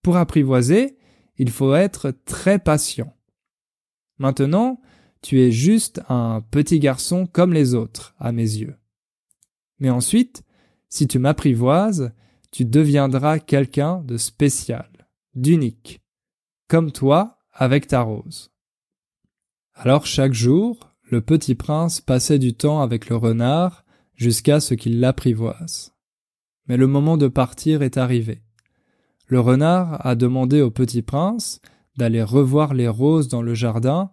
Pour 0.00 0.16
apprivoiser, 0.16 0.96
il 1.36 1.50
faut 1.50 1.74
être 1.74 2.10
très 2.24 2.58
patient. 2.58 3.14
Maintenant, 4.16 4.80
tu 5.20 5.42
es 5.42 5.52
juste 5.52 6.00
un 6.08 6.40
petit 6.40 6.80
garçon 6.80 7.26
comme 7.26 7.52
les 7.52 7.74
autres, 7.74 8.14
à 8.18 8.32
mes 8.32 8.56
yeux. 8.56 8.74
Mais 9.80 9.90
ensuite, 9.90 10.44
si 10.88 11.06
tu 11.06 11.18
m'apprivoises, 11.18 12.14
tu 12.50 12.64
deviendras 12.64 13.38
quelqu'un 13.38 14.00
de 14.00 14.16
spécial, 14.16 14.90
d'unique, 15.34 16.00
comme 16.68 16.90
toi 16.90 17.36
avec 17.52 17.86
ta 17.86 18.00
rose. 18.00 18.50
Alors 19.74 20.06
chaque 20.06 20.32
jour, 20.32 20.87
le 21.10 21.20
petit 21.20 21.54
prince 21.54 22.00
passait 22.00 22.38
du 22.38 22.54
temps 22.54 22.80
avec 22.82 23.08
le 23.08 23.16
renard 23.16 23.84
jusqu'à 24.14 24.60
ce 24.60 24.74
qu'il 24.74 25.00
l'apprivoise. 25.00 25.94
Mais 26.66 26.76
le 26.76 26.86
moment 26.86 27.16
de 27.16 27.28
partir 27.28 27.82
est 27.82 27.96
arrivé. 27.96 28.42
Le 29.26 29.40
renard 29.40 30.04
a 30.06 30.14
demandé 30.14 30.60
au 30.60 30.70
petit 30.70 31.02
prince 31.02 31.60
d'aller 31.96 32.22
revoir 32.22 32.74
les 32.74 32.88
roses 32.88 33.28
dans 33.28 33.42
le 33.42 33.54
jardin, 33.54 34.10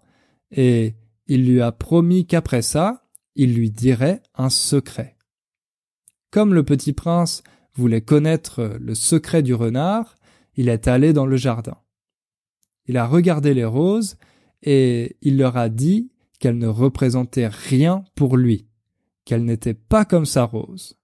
et 0.52 0.96
il 1.28 1.46
lui 1.46 1.62
a 1.62 1.72
promis 1.72 2.26
qu'après 2.26 2.62
ça, 2.62 3.04
il 3.36 3.54
lui 3.54 3.72
dirait 3.72 4.24
un 4.36 4.50
secret. 4.50 5.18
Comme 6.32 6.54
le 6.54 6.64
petit 6.64 6.94
prince 6.94 7.44
voulait 7.74 8.02
connaître 8.02 8.78
le 8.80 8.96
secret 8.96 9.44
du 9.44 9.54
renard, 9.54 10.16
il 10.56 10.70
est 10.70 10.88
allé 10.88 11.14
dans 11.14 11.26
le 11.26 11.38
jardin. 11.38 11.78
Il 12.88 12.98
a 12.98 13.06
regardé 13.06 13.54
les 13.54 13.66
roses 13.66 14.16
et 14.62 15.18
il 15.22 15.38
leur 15.38 15.58
a 15.58 15.70
dit 15.70 16.12
qu'elles 16.40 16.58
ne 16.58 16.68
représentaient 16.68 17.48
rien 17.48 18.04
pour 18.16 18.38
lui, 18.38 18.68
qu'elles 19.26 19.46
n'étaient 19.46 19.74
pas 19.74 20.06
comme 20.06 20.26
sa 20.26 20.44
rose. 20.44 20.98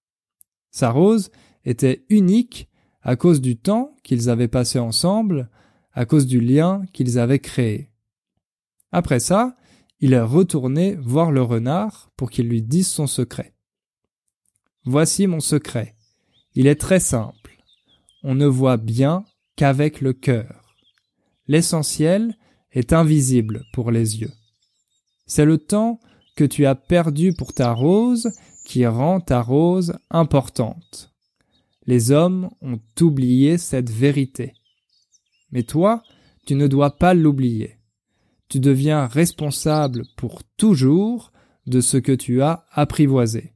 Sa 0.72 0.92
rose 0.92 1.32
était 1.66 2.06
unique 2.10 2.70
à 3.02 3.16
cause 3.16 3.42
du 3.42 3.58
temps 3.58 3.96
qu'ils 4.04 4.30
avaient 4.30 4.48
passé 4.48 4.80
ensemble, 4.80 5.50
à 5.94 6.06
cause 6.06 6.28
du 6.28 6.40
lien 6.40 6.84
qu'ils 6.94 7.20
avaient 7.20 7.40
créé. 7.40 7.90
Après 8.92 9.20
ça, 9.20 9.56
il 10.00 10.14
est 10.14 10.22
retourné 10.22 10.96
voir 10.96 11.32
le 11.32 11.42
renard 11.42 12.12
pour 12.16 12.32
qu'il 12.32 12.48
lui 12.48 12.62
dise 12.62 12.88
son 12.88 13.08
secret. 13.08 13.54
Voici 14.84 15.28
mon 15.28 15.40
secret. 15.40 15.96
Il 16.56 16.68
est 16.68 16.80
très 16.80 17.00
simple. 17.00 17.58
On 18.24 18.36
ne 18.36 18.48
voit 18.48 18.78
bien 18.78 19.26
qu'avec 19.56 20.02
le 20.02 20.14
cœur. 20.14 20.76
L'essentiel 21.48 22.36
est 22.72 22.94
invisible 22.94 23.64
pour 23.74 23.92
les 23.92 24.22
yeux. 24.22 24.32
C'est 25.34 25.46
le 25.46 25.60
temps 25.60 26.02
que 26.36 26.44
tu 26.44 26.66
as 26.66 26.76
perdu 26.76 27.32
pour 27.32 27.54
ta 27.54 27.72
rose 27.72 28.34
qui 28.66 28.86
rend 28.86 29.22
ta 29.22 29.42
rose 29.42 29.94
importante. 30.10 31.14
Les 31.86 32.12
hommes 32.12 32.50
ont 32.60 32.82
oublié 33.00 33.58
cette 33.58 33.90
vérité. 33.90 34.52
Mais 35.54 35.64
toi, 35.64 36.04
tu 36.46 36.56
ne 36.56 36.68
dois 36.68 36.98
pas 36.98 37.14
l'oublier. 37.14 37.78
Tu 38.50 38.60
deviens 38.60 39.08
responsable 39.08 40.04
pour 40.18 40.44
toujours 40.58 41.32
de 41.66 41.80
ce 41.80 41.96
que 41.96 42.12
tu 42.12 42.42
as 42.42 42.66
apprivoisé. 42.74 43.54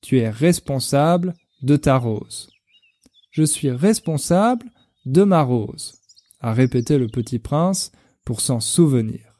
Tu 0.00 0.20
es 0.20 0.30
responsable 0.30 1.34
de 1.60 1.76
ta 1.76 1.98
rose. 1.98 2.48
Je 3.30 3.42
suis 3.42 3.70
responsable 3.70 4.70
de 5.04 5.22
ma 5.22 5.42
rose, 5.42 6.00
a 6.40 6.54
répété 6.54 6.96
le 6.96 7.08
petit 7.08 7.40
prince 7.40 7.92
pour 8.24 8.40
s'en 8.40 8.60
souvenir. 8.60 9.33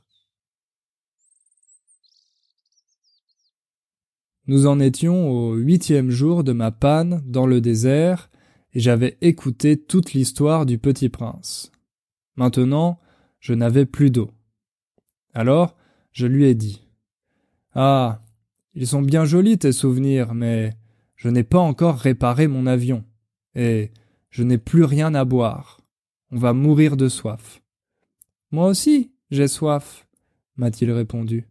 Nous 4.46 4.66
en 4.66 4.78
étions 4.78 5.30
au 5.30 5.54
huitième 5.54 6.10
jour 6.10 6.44
de 6.44 6.52
ma 6.52 6.70
panne 6.70 7.22
dans 7.26 7.46
le 7.46 7.60
désert, 7.60 8.30
et 8.74 8.80
j'avais 8.80 9.16
écouté 9.20 9.80
toute 9.80 10.12
l'histoire 10.12 10.66
du 10.66 10.78
petit 10.78 11.08
prince. 11.08 11.72
Maintenant, 12.36 13.00
je 13.40 13.54
n'avais 13.54 13.86
plus 13.86 14.10
d'eau. 14.10 14.30
Alors, 15.32 15.76
je 16.12 16.26
lui 16.26 16.44
ai 16.44 16.54
dit. 16.54 16.82
Ah. 17.74 18.20
Ils 18.74 18.88
sont 18.88 19.02
bien 19.02 19.24
jolis 19.24 19.56
tes 19.56 19.72
souvenirs, 19.72 20.34
mais 20.34 20.74
je 21.14 21.28
n'ai 21.28 21.44
pas 21.44 21.60
encore 21.60 21.96
réparé 21.96 22.48
mon 22.48 22.66
avion, 22.66 23.04
et 23.54 23.92
je 24.30 24.42
n'ai 24.42 24.58
plus 24.58 24.82
rien 24.82 25.14
à 25.14 25.24
boire. 25.24 25.80
On 26.32 26.38
va 26.38 26.52
mourir 26.52 26.96
de 26.96 27.08
soif. 27.08 27.62
Moi 28.50 28.66
aussi, 28.66 29.12
j'ai 29.30 29.46
soif, 29.46 30.08
m'a-t-il 30.56 30.90
répondu. 30.90 31.46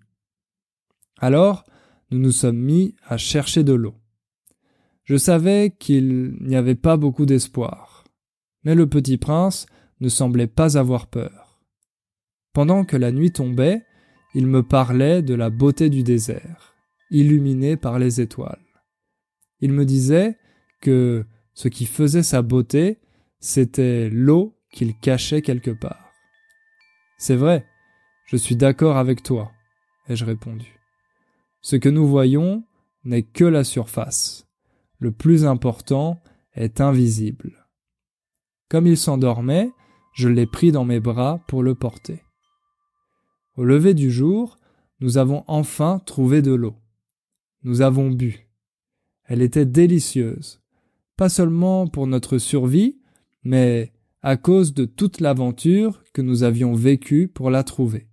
Alors, 1.18 1.64
nous 2.14 2.20
nous 2.20 2.32
sommes 2.32 2.58
mis 2.58 2.96
à 3.08 3.18
chercher 3.18 3.64
de 3.64 3.74
l'eau. 3.74 3.96
Je 5.04 5.18
savais 5.18 5.76
qu'il 5.78 6.38
n'y 6.42 6.56
avait 6.56 6.76
pas 6.76 6.96
beaucoup 6.96 7.26
d'espoir, 7.26 8.06
mais 8.64 8.76
le 8.76 8.88
petit 8.88 9.18
prince 9.18 9.66
ne 10.00 10.10
semblait 10.10 10.48
pas 10.48 10.78
avoir 10.78 11.08
peur. 11.08 11.60
Pendant 12.54 12.86
que 12.86 12.96
la 12.96 13.12
nuit 13.12 13.32
tombait, 13.32 13.84
il 14.34 14.48
me 14.48 14.64
parlait 14.64 15.22
de 15.22 15.34
la 15.34 15.50
beauté 15.50 15.90
du 15.90 16.04
désert, 16.04 16.76
illuminé 17.12 17.78
par 17.78 18.00
les 18.00 18.22
étoiles. 18.22 18.60
Il 19.60 19.74
me 19.74 19.86
disait 19.86 20.38
que 20.82 21.26
ce 21.54 21.68
qui 21.68 21.86
faisait 21.86 22.24
sa 22.24 22.42
beauté, 22.42 23.00
c'était 23.40 24.10
l'eau 24.10 24.58
qu'il 24.72 24.98
cachait 24.98 25.42
quelque 25.42 25.72
part. 25.72 26.12
C'est 27.18 27.36
vrai, 27.36 27.66
je 28.26 28.38
suis 28.38 28.56
d'accord 28.56 28.98
avec 28.98 29.24
toi, 29.24 29.52
ai-je 30.08 30.26
répondu. 30.26 30.83
Ce 31.64 31.78
que 31.78 31.88
nous 31.88 32.06
voyons 32.06 32.66
n'est 33.06 33.24
que 33.24 33.46
la 33.46 33.64
surface. 33.64 34.46
Le 35.00 35.12
plus 35.12 35.46
important 35.46 36.22
est 36.54 36.82
invisible. 36.82 37.66
Comme 38.70 38.86
il 38.86 38.98
s'endormait, 38.98 39.72
je 40.14 40.28
l'ai 40.28 40.46
pris 40.46 40.74
dans 40.74 40.84
mes 40.84 41.00
bras 41.00 41.42
pour 41.48 41.64
le 41.64 41.74
porter. 41.74 42.22
Au 43.56 43.64
lever 43.64 43.94
du 43.94 44.12
jour, 44.12 44.58
nous 45.00 45.18
avons 45.18 45.46
enfin 45.48 46.00
trouvé 46.06 46.42
de 46.42 46.54
l'eau. 46.54 46.76
Nous 47.64 47.82
avons 47.82 48.12
bu. 48.12 48.50
Elle 49.24 49.42
était 49.42 49.66
délicieuse, 49.66 50.62
pas 51.16 51.30
seulement 51.30 51.88
pour 51.88 52.08
notre 52.08 52.40
survie, 52.40 53.00
mais 53.44 53.94
à 54.22 54.36
cause 54.36 54.74
de 54.74 54.84
toute 54.84 55.22
l'aventure 55.22 56.04
que 56.12 56.22
nous 56.22 56.44
avions 56.44 56.74
vécue 56.74 57.30
pour 57.30 57.50
la 57.50 57.64
trouver. 57.64 58.10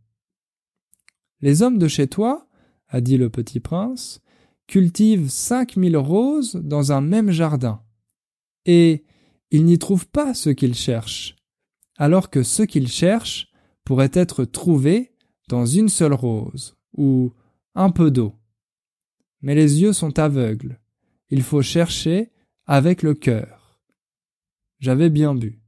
Les 1.41 1.63
hommes 1.63 1.79
de 1.79 1.89
chez 1.89 2.07
toi 2.07 2.47
a 2.91 3.01
dit 3.01 3.17
le 3.17 3.31
petit 3.31 3.61
prince, 3.61 4.21
cultive 4.67 5.31
cinq 5.31 5.77
mille 5.77 5.97
roses 5.97 6.57
dans 6.57 6.93
un 6.93 7.01
même 7.01 7.31
jardin. 7.31 7.83
Et 8.67 9.05
il 9.51 9.65
n'y 9.65 9.79
trouve 9.79 10.07
pas 10.07 10.35
ce 10.35 10.51
qu'il 10.51 10.75
cherche, 10.75 11.37
alors 11.97 12.31
que 12.31 12.43
ce 12.43 12.63
qu'il 12.63 12.89
cherche 12.89 13.49
pourrait 13.85 14.13
être 14.13 14.45
trouvé 14.45 15.13
dans 15.49 15.67
une 15.67 15.89
seule 15.89 16.13
rose, 16.13 16.77
ou 16.97 17.33
un 17.75 17.91
peu 17.91 18.11
d'eau. 18.11 18.35
Mais 19.43 19.55
les 19.55 19.81
yeux 19.81 19.93
sont 19.93 20.19
aveugles. 20.19 20.81
Il 21.31 21.43
faut 21.43 21.63
chercher 21.63 22.31
avec 22.67 23.03
le 23.03 23.15
cœur. 23.15 23.81
J'avais 24.79 25.11
bien 25.11 25.35
bu. 25.35 25.63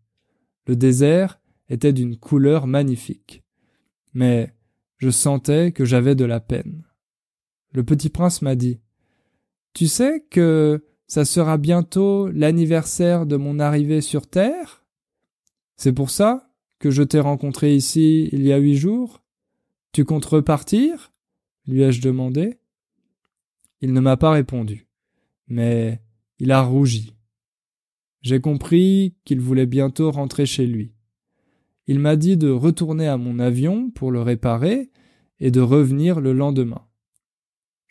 Le 0.66 0.76
désert 0.76 1.40
était 1.68 1.92
d'une 1.92 2.16
couleur 2.16 2.66
magnifique. 2.66 3.42
Mais 4.14 4.54
je 4.98 5.10
sentais 5.10 5.72
que 5.72 5.84
j'avais 5.84 6.14
de 6.14 6.24
la 6.24 6.38
peine 6.38 6.84
le 7.72 7.84
petit 7.84 8.10
prince 8.10 8.42
m'a 8.42 8.54
dit 8.54 8.80
Tu 9.74 9.86
sais 9.86 10.24
que 10.30 10.84
ça 11.06 11.24
sera 11.24 11.58
bientôt 11.58 12.28
l'anniversaire 12.28 13.26
de 13.26 13.36
mon 13.36 13.58
arrivée 13.58 14.00
sur 14.00 14.26
Terre? 14.26 14.84
C'est 15.76 15.92
pour 15.92 16.10
ça 16.10 16.50
que 16.78 16.90
je 16.90 17.02
t'ai 17.02 17.20
rencontré 17.20 17.74
ici 17.74 18.28
il 18.32 18.42
y 18.42 18.52
a 18.52 18.58
huit 18.58 18.76
jours 18.76 19.22
Tu 19.92 20.04
comptes 20.04 20.24
repartir? 20.26 21.12
lui 21.66 21.82
ai-je 21.82 22.02
demandé. 22.02 22.58
Il 23.80 23.92
ne 23.92 24.00
m'a 24.00 24.16
pas 24.16 24.30
répondu, 24.30 24.86
mais 25.48 26.00
il 26.38 26.50
a 26.50 26.62
rougi. 26.62 27.14
J'ai 28.22 28.40
compris 28.40 29.16
qu'il 29.24 29.40
voulait 29.40 29.66
bientôt 29.66 30.10
rentrer 30.10 30.46
chez 30.46 30.66
lui. 30.66 30.92
Il 31.86 31.98
m'a 31.98 32.16
dit 32.16 32.36
de 32.36 32.50
retourner 32.50 33.08
à 33.08 33.16
mon 33.16 33.38
avion 33.38 33.90
pour 33.90 34.12
le 34.12 34.22
réparer 34.22 34.90
et 35.40 35.50
de 35.50 35.60
revenir 35.60 36.20
le 36.20 36.32
lendemain. 36.32 36.86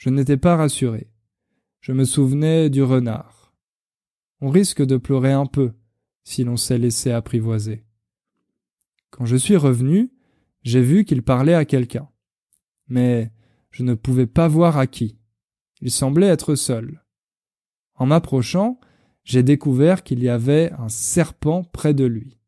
Je 0.02 0.10
n'étais 0.10 0.38
pas 0.38 0.56
rassuré. 0.56 1.12
Je 1.80 1.92
me 1.92 2.06
souvenais 2.06 2.72
du 2.72 2.82
renard. 2.82 3.54
On 4.40 4.50
risque 4.50 4.84
de 4.84 4.98
pleurer 4.98 5.32
un 5.32 5.46
peu 5.46 5.74
si 6.24 6.44
l'on 6.44 6.58
s'est 6.58 6.80
laissé 6.80 7.12
apprivoiser. 7.12 7.86
Quand 9.12 9.26
je 9.26 9.36
suis 9.36 9.58
revenu, 9.58 10.12
j'ai 10.64 10.82
vu 10.82 11.06
qu'il 11.06 11.22
parlait 11.22 11.54
à 11.54 11.66
quelqu'un. 11.66 12.10
Mais 12.88 13.32
je 13.70 13.84
ne 13.84 13.94
pouvais 13.94 14.26
pas 14.26 14.48
voir 14.48 14.80
à 14.80 14.88
qui. 14.88 15.20
Il 15.82 15.92
semblait 15.92 16.30
être 16.30 16.56
seul. 16.56 17.04
En 17.94 18.08
m'approchant, 18.08 18.80
j'ai 19.24 19.44
découvert 19.44 20.02
qu'il 20.02 20.24
y 20.24 20.30
avait 20.30 20.72
un 20.80 20.90
serpent 20.90 21.64
près 21.64 21.94
de 21.94 22.06
lui. 22.06 22.40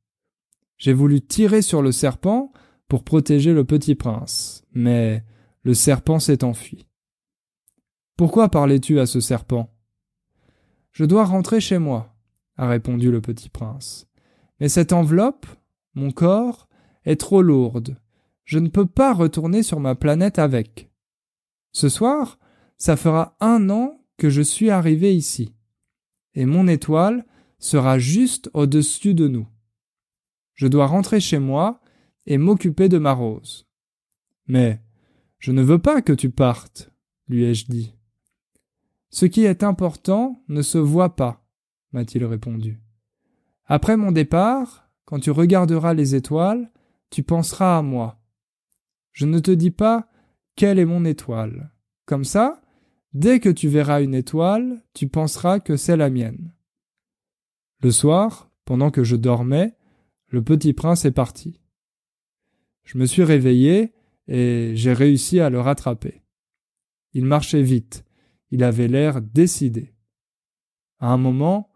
J'ai 0.79 0.93
voulu 0.93 1.21
tirer 1.21 1.61
sur 1.61 1.83
le 1.83 1.91
serpent 1.91 2.51
pour 2.87 3.03
protéger 3.03 3.53
le 3.53 3.63
petit 3.63 3.93
prince, 3.93 4.65
mais 4.73 5.23
le 5.61 5.75
serpent 5.75 6.17
s'est 6.17 6.43
enfui. 6.43 6.87
Pourquoi 8.15 8.49
parlais-tu 8.49 8.99
à 8.99 9.05
ce 9.05 9.19
serpent? 9.19 9.75
Je 10.91 11.03
dois 11.03 11.25
rentrer 11.25 11.59
chez 11.59 11.79
moi, 11.79 12.15
a 12.57 12.67
répondu 12.67 13.11
le 13.11 13.21
petit 13.21 13.49
prince. 13.49 14.07
Mais 14.59 14.69
cette 14.69 14.93
enveloppe, 14.93 15.47
mon 15.95 16.11
corps, 16.11 16.69
est 17.05 17.19
trop 17.19 17.41
lourde. 17.41 17.97
Je 18.43 18.59
ne 18.59 18.69
peux 18.69 18.85
pas 18.85 19.13
retourner 19.13 19.63
sur 19.63 19.79
ma 19.79 19.95
planète 19.95 20.37
avec. 20.37 20.91
Ce 21.71 21.89
soir, 21.89 22.37
ça 22.77 22.95
fera 22.95 23.35
un 23.39 23.69
an 23.69 23.99
que 24.17 24.29
je 24.29 24.41
suis 24.41 24.69
arrivé 24.69 25.15
ici. 25.15 25.55
Et 26.35 26.45
mon 26.45 26.67
étoile 26.67 27.25
sera 27.57 27.97
juste 27.97 28.49
au-dessus 28.53 29.15
de 29.15 29.27
nous. 29.27 29.47
Je 30.53 30.67
dois 30.67 30.85
rentrer 30.85 31.19
chez 31.19 31.39
moi 31.39 31.81
et 32.27 32.37
m'occuper 32.37 32.89
de 32.89 32.99
ma 32.99 33.13
rose. 33.13 33.67
Mais 34.47 34.81
je 35.39 35.51
ne 35.51 35.63
veux 35.63 35.79
pas 35.79 36.01
que 36.01 36.13
tu 36.13 36.29
partes, 36.29 36.91
lui 37.27 37.45
ai-je 37.45 37.65
dit. 37.65 37.95
Ce 39.13 39.27
qui 39.27 39.43
est 39.43 39.61
important 39.61 40.43
ne 40.47 40.63
se 40.63 40.79
voit 40.79 41.15
pas, 41.15 41.45
m'a-t-il 41.91 42.25
répondu. 42.25 42.81
Après 43.67 43.95
mon 43.95 44.11
départ, 44.11 44.89
quand 45.05 45.19
tu 45.19 45.29
regarderas 45.29 45.93
les 45.93 46.15
étoiles, 46.15 46.71
tu 47.11 47.21
penseras 47.21 47.77
à 47.77 47.83
moi. 47.83 48.19
Je 49.11 49.27
ne 49.27 49.37
te 49.37 49.51
dis 49.51 49.69
pas 49.69 50.09
quelle 50.55 50.79
est 50.79 50.85
mon 50.85 51.05
étoile? 51.05 51.71
Comme 52.07 52.23
ça, 52.23 52.63
dès 53.13 53.39
que 53.39 53.49
tu 53.49 53.67
verras 53.67 54.01
une 54.01 54.15
étoile, 54.15 54.83
tu 54.95 55.07
penseras 55.07 55.59
que 55.59 55.77
c'est 55.77 55.95
la 55.95 56.09
mienne. 56.09 56.51
Le 57.83 57.91
soir, 57.91 58.49
pendant 58.65 58.89
que 58.89 59.03
je 59.03 59.15
dormais, 59.15 59.77
le 60.29 60.43
petit 60.43 60.73
prince 60.73 61.05
est 61.05 61.11
parti. 61.11 61.61
Je 62.83 62.97
me 62.97 63.05
suis 63.05 63.23
réveillé 63.23 63.93
et 64.27 64.71
j'ai 64.73 64.93
réussi 64.93 65.39
à 65.39 65.51
le 65.51 65.59
rattraper. 65.59 66.23
Il 67.13 67.25
marchait 67.25 67.61
vite, 67.61 68.05
il 68.53 68.63
avait 68.63 68.87
l'air 68.87 69.19
décidé. 69.19 69.95
À 70.99 71.07
un 71.07 71.17
moment, 71.17 71.71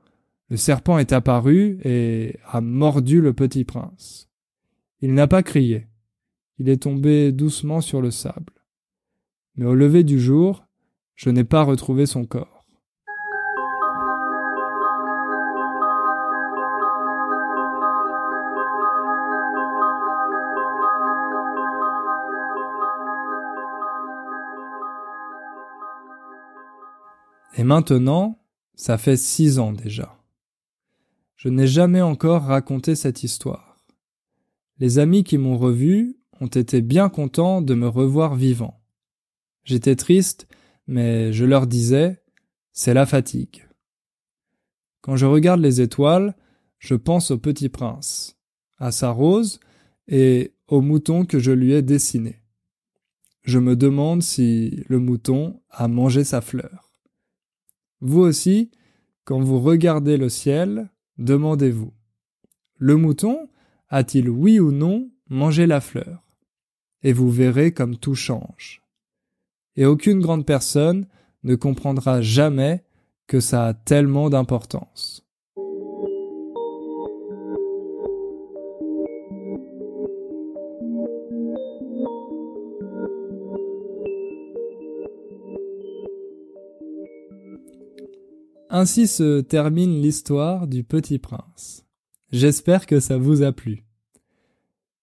le 0.48 0.58
serpent 0.58 1.00
est 1.00 1.12
apparu 1.12 1.80
et 1.84 2.38
a 2.46 2.62
mordu 2.62 3.20
le 3.20 3.34
petit 3.34 3.64
prince. 3.64 4.30
Il 5.02 5.16
n'a 5.16 5.26
pas 5.26 5.42
crié, 5.42 5.88
il 6.60 6.70
est 6.70 6.84
tombé 6.84 7.32
doucement 7.32 7.82
sur 7.82 8.00
le 8.00 8.12
sable. 8.12 8.54
Mais 9.56 9.66
au 9.66 9.74
lever 9.74 10.04
du 10.04 10.20
jour, 10.20 10.68
je 11.16 11.32
n'ai 11.32 11.44
pas 11.44 11.64
retrouvé 11.64 12.06
son 12.06 12.26
corps. 12.26 12.57
Maintenant, 27.68 28.40
ça 28.76 28.98
fait 28.98 29.18
six 29.18 29.60
ans 29.60 29.74
déjà. 29.74 30.18
Je 31.36 31.50
n'ai 31.50 31.68
jamais 31.68 32.02
encore 32.02 32.44
raconté 32.44 32.96
cette 32.96 33.24
histoire. 33.24 33.84
Les 34.80 35.00
amis 35.00 35.26
qui 35.26 35.38
m'ont 35.38 35.58
revu 35.58 36.16
ont 36.40 36.48
été 36.48 36.82
bien 36.82 37.10
contents 37.10 37.62
de 37.62 37.74
me 37.74 37.90
revoir 37.90 38.36
vivant. 38.36 38.80
J'étais 39.66 39.98
triste, 39.98 40.48
mais 40.88 41.34
je 41.34 41.44
leur 41.44 41.68
disais, 41.68 42.24
c'est 42.72 42.94
la 42.94 43.06
fatigue. 43.06 43.68
Quand 45.02 45.18
je 45.18 45.26
regarde 45.26 45.60
les 45.60 45.82
étoiles, 45.82 46.38
je 46.80 46.96
pense 46.96 47.32
au 47.32 47.38
petit 47.38 47.68
prince, 47.68 48.38
à 48.78 48.92
sa 48.92 49.10
rose 49.10 49.60
et 50.08 50.54
au 50.70 50.80
mouton 50.80 51.26
que 51.26 51.38
je 51.38 51.52
lui 51.52 51.74
ai 51.74 51.82
dessiné. 51.82 52.42
Je 53.44 53.60
me 53.60 53.76
demande 53.76 54.24
si 54.24 54.86
le 54.88 55.00
mouton 55.00 55.60
a 55.70 55.90
mangé 55.90 56.24
sa 56.24 56.40
fleur. 56.40 56.87
Vous 58.02 58.22
aussi, 58.22 58.72
quand 59.24 59.40
vous 59.40 59.60
regardez 59.60 60.18
le 60.18 60.30
ciel, 60.30 60.90
demandez-vous 61.18 61.94
Le 62.78 62.96
mouton 62.96 63.50
a-t-il 63.90 64.30
oui 64.30 64.60
ou 64.60 64.72
non 64.72 65.10
mangé 65.30 65.68
la 65.68 65.82
fleur? 65.82 66.24
Et 67.04 67.14
vous 67.14 67.30
verrez 67.30 67.72
comme 67.72 67.98
tout 67.98 68.16
change. 68.16 68.82
Et 69.76 69.86
aucune 69.86 70.20
grande 70.20 70.46
personne 70.46 71.08
ne 71.44 71.56
comprendra 71.56 72.22
jamais 72.22 72.84
que 73.28 73.40
ça 73.40 73.68
a 73.68 73.74
tellement 73.74 74.30
d'importance. 74.30 75.27
Ainsi 88.80 89.08
se 89.08 89.42
termine 89.42 90.04
l'histoire 90.04 90.68
du 90.68 90.84
petit 90.84 91.18
prince. 91.18 91.84
J'espère 92.32 92.86
que 92.86 93.00
ça 93.00 93.18
vous 93.18 93.42
a 93.42 93.52
plu. 93.52 93.84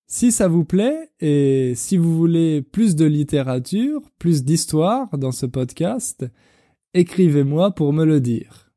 Si 0.06 0.30
ça 0.30 0.46
vous 0.46 0.64
plaît 0.64 1.10
et 1.18 1.72
si 1.74 1.96
vous 1.96 2.16
voulez 2.16 2.62
plus 2.62 2.94
de 2.94 3.04
littérature, 3.04 4.00
plus 4.20 4.44
d'histoire 4.44 5.18
dans 5.18 5.32
ce 5.32 5.46
podcast, 5.46 6.24
écrivez-moi 6.92 7.72
pour 7.72 7.92
me 7.92 8.04
le 8.04 8.20
dire. 8.20 8.70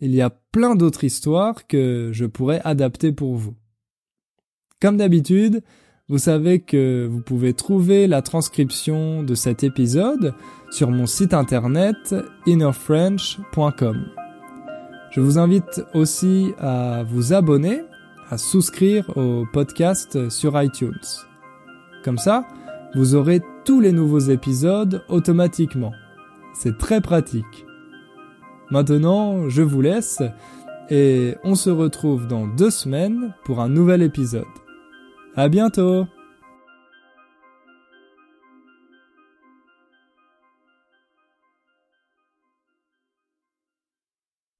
Il 0.00 0.12
y 0.12 0.20
a 0.20 0.30
plein 0.30 0.74
d'autres 0.74 1.04
histoires 1.04 1.68
que 1.68 2.10
je 2.12 2.26
pourrais 2.26 2.60
adapter 2.64 3.12
pour 3.12 3.36
vous. 3.36 3.54
Comme 4.82 4.96
d'habitude, 4.96 5.62
vous 6.08 6.18
savez 6.18 6.58
que 6.58 7.06
vous 7.08 7.20
pouvez 7.20 7.54
trouver 7.54 8.08
la 8.08 8.20
transcription 8.20 9.22
de 9.22 9.36
cet 9.36 9.62
épisode 9.62 10.34
sur 10.72 10.90
mon 10.90 11.06
site 11.06 11.34
internet 11.34 12.16
innerfrench.com. 12.46 14.23
Je 15.14 15.20
vous 15.20 15.38
invite 15.38 15.84
aussi 15.94 16.54
à 16.58 17.04
vous 17.04 17.32
abonner, 17.32 17.82
à 18.30 18.36
souscrire 18.36 19.16
au 19.16 19.46
podcast 19.52 20.28
sur 20.28 20.60
iTunes. 20.60 20.90
Comme 22.02 22.18
ça, 22.18 22.44
vous 22.96 23.14
aurez 23.14 23.40
tous 23.64 23.80
les 23.80 23.92
nouveaux 23.92 24.18
épisodes 24.18 25.04
automatiquement. 25.08 25.92
C'est 26.52 26.78
très 26.78 27.00
pratique. 27.00 27.64
Maintenant, 28.72 29.48
je 29.48 29.62
vous 29.62 29.82
laisse 29.82 30.20
et 30.90 31.36
on 31.44 31.54
se 31.54 31.70
retrouve 31.70 32.26
dans 32.26 32.48
deux 32.48 32.70
semaines 32.70 33.34
pour 33.44 33.60
un 33.60 33.68
nouvel 33.68 34.02
épisode. 34.02 34.42
À 35.36 35.48
bientôt! 35.48 36.06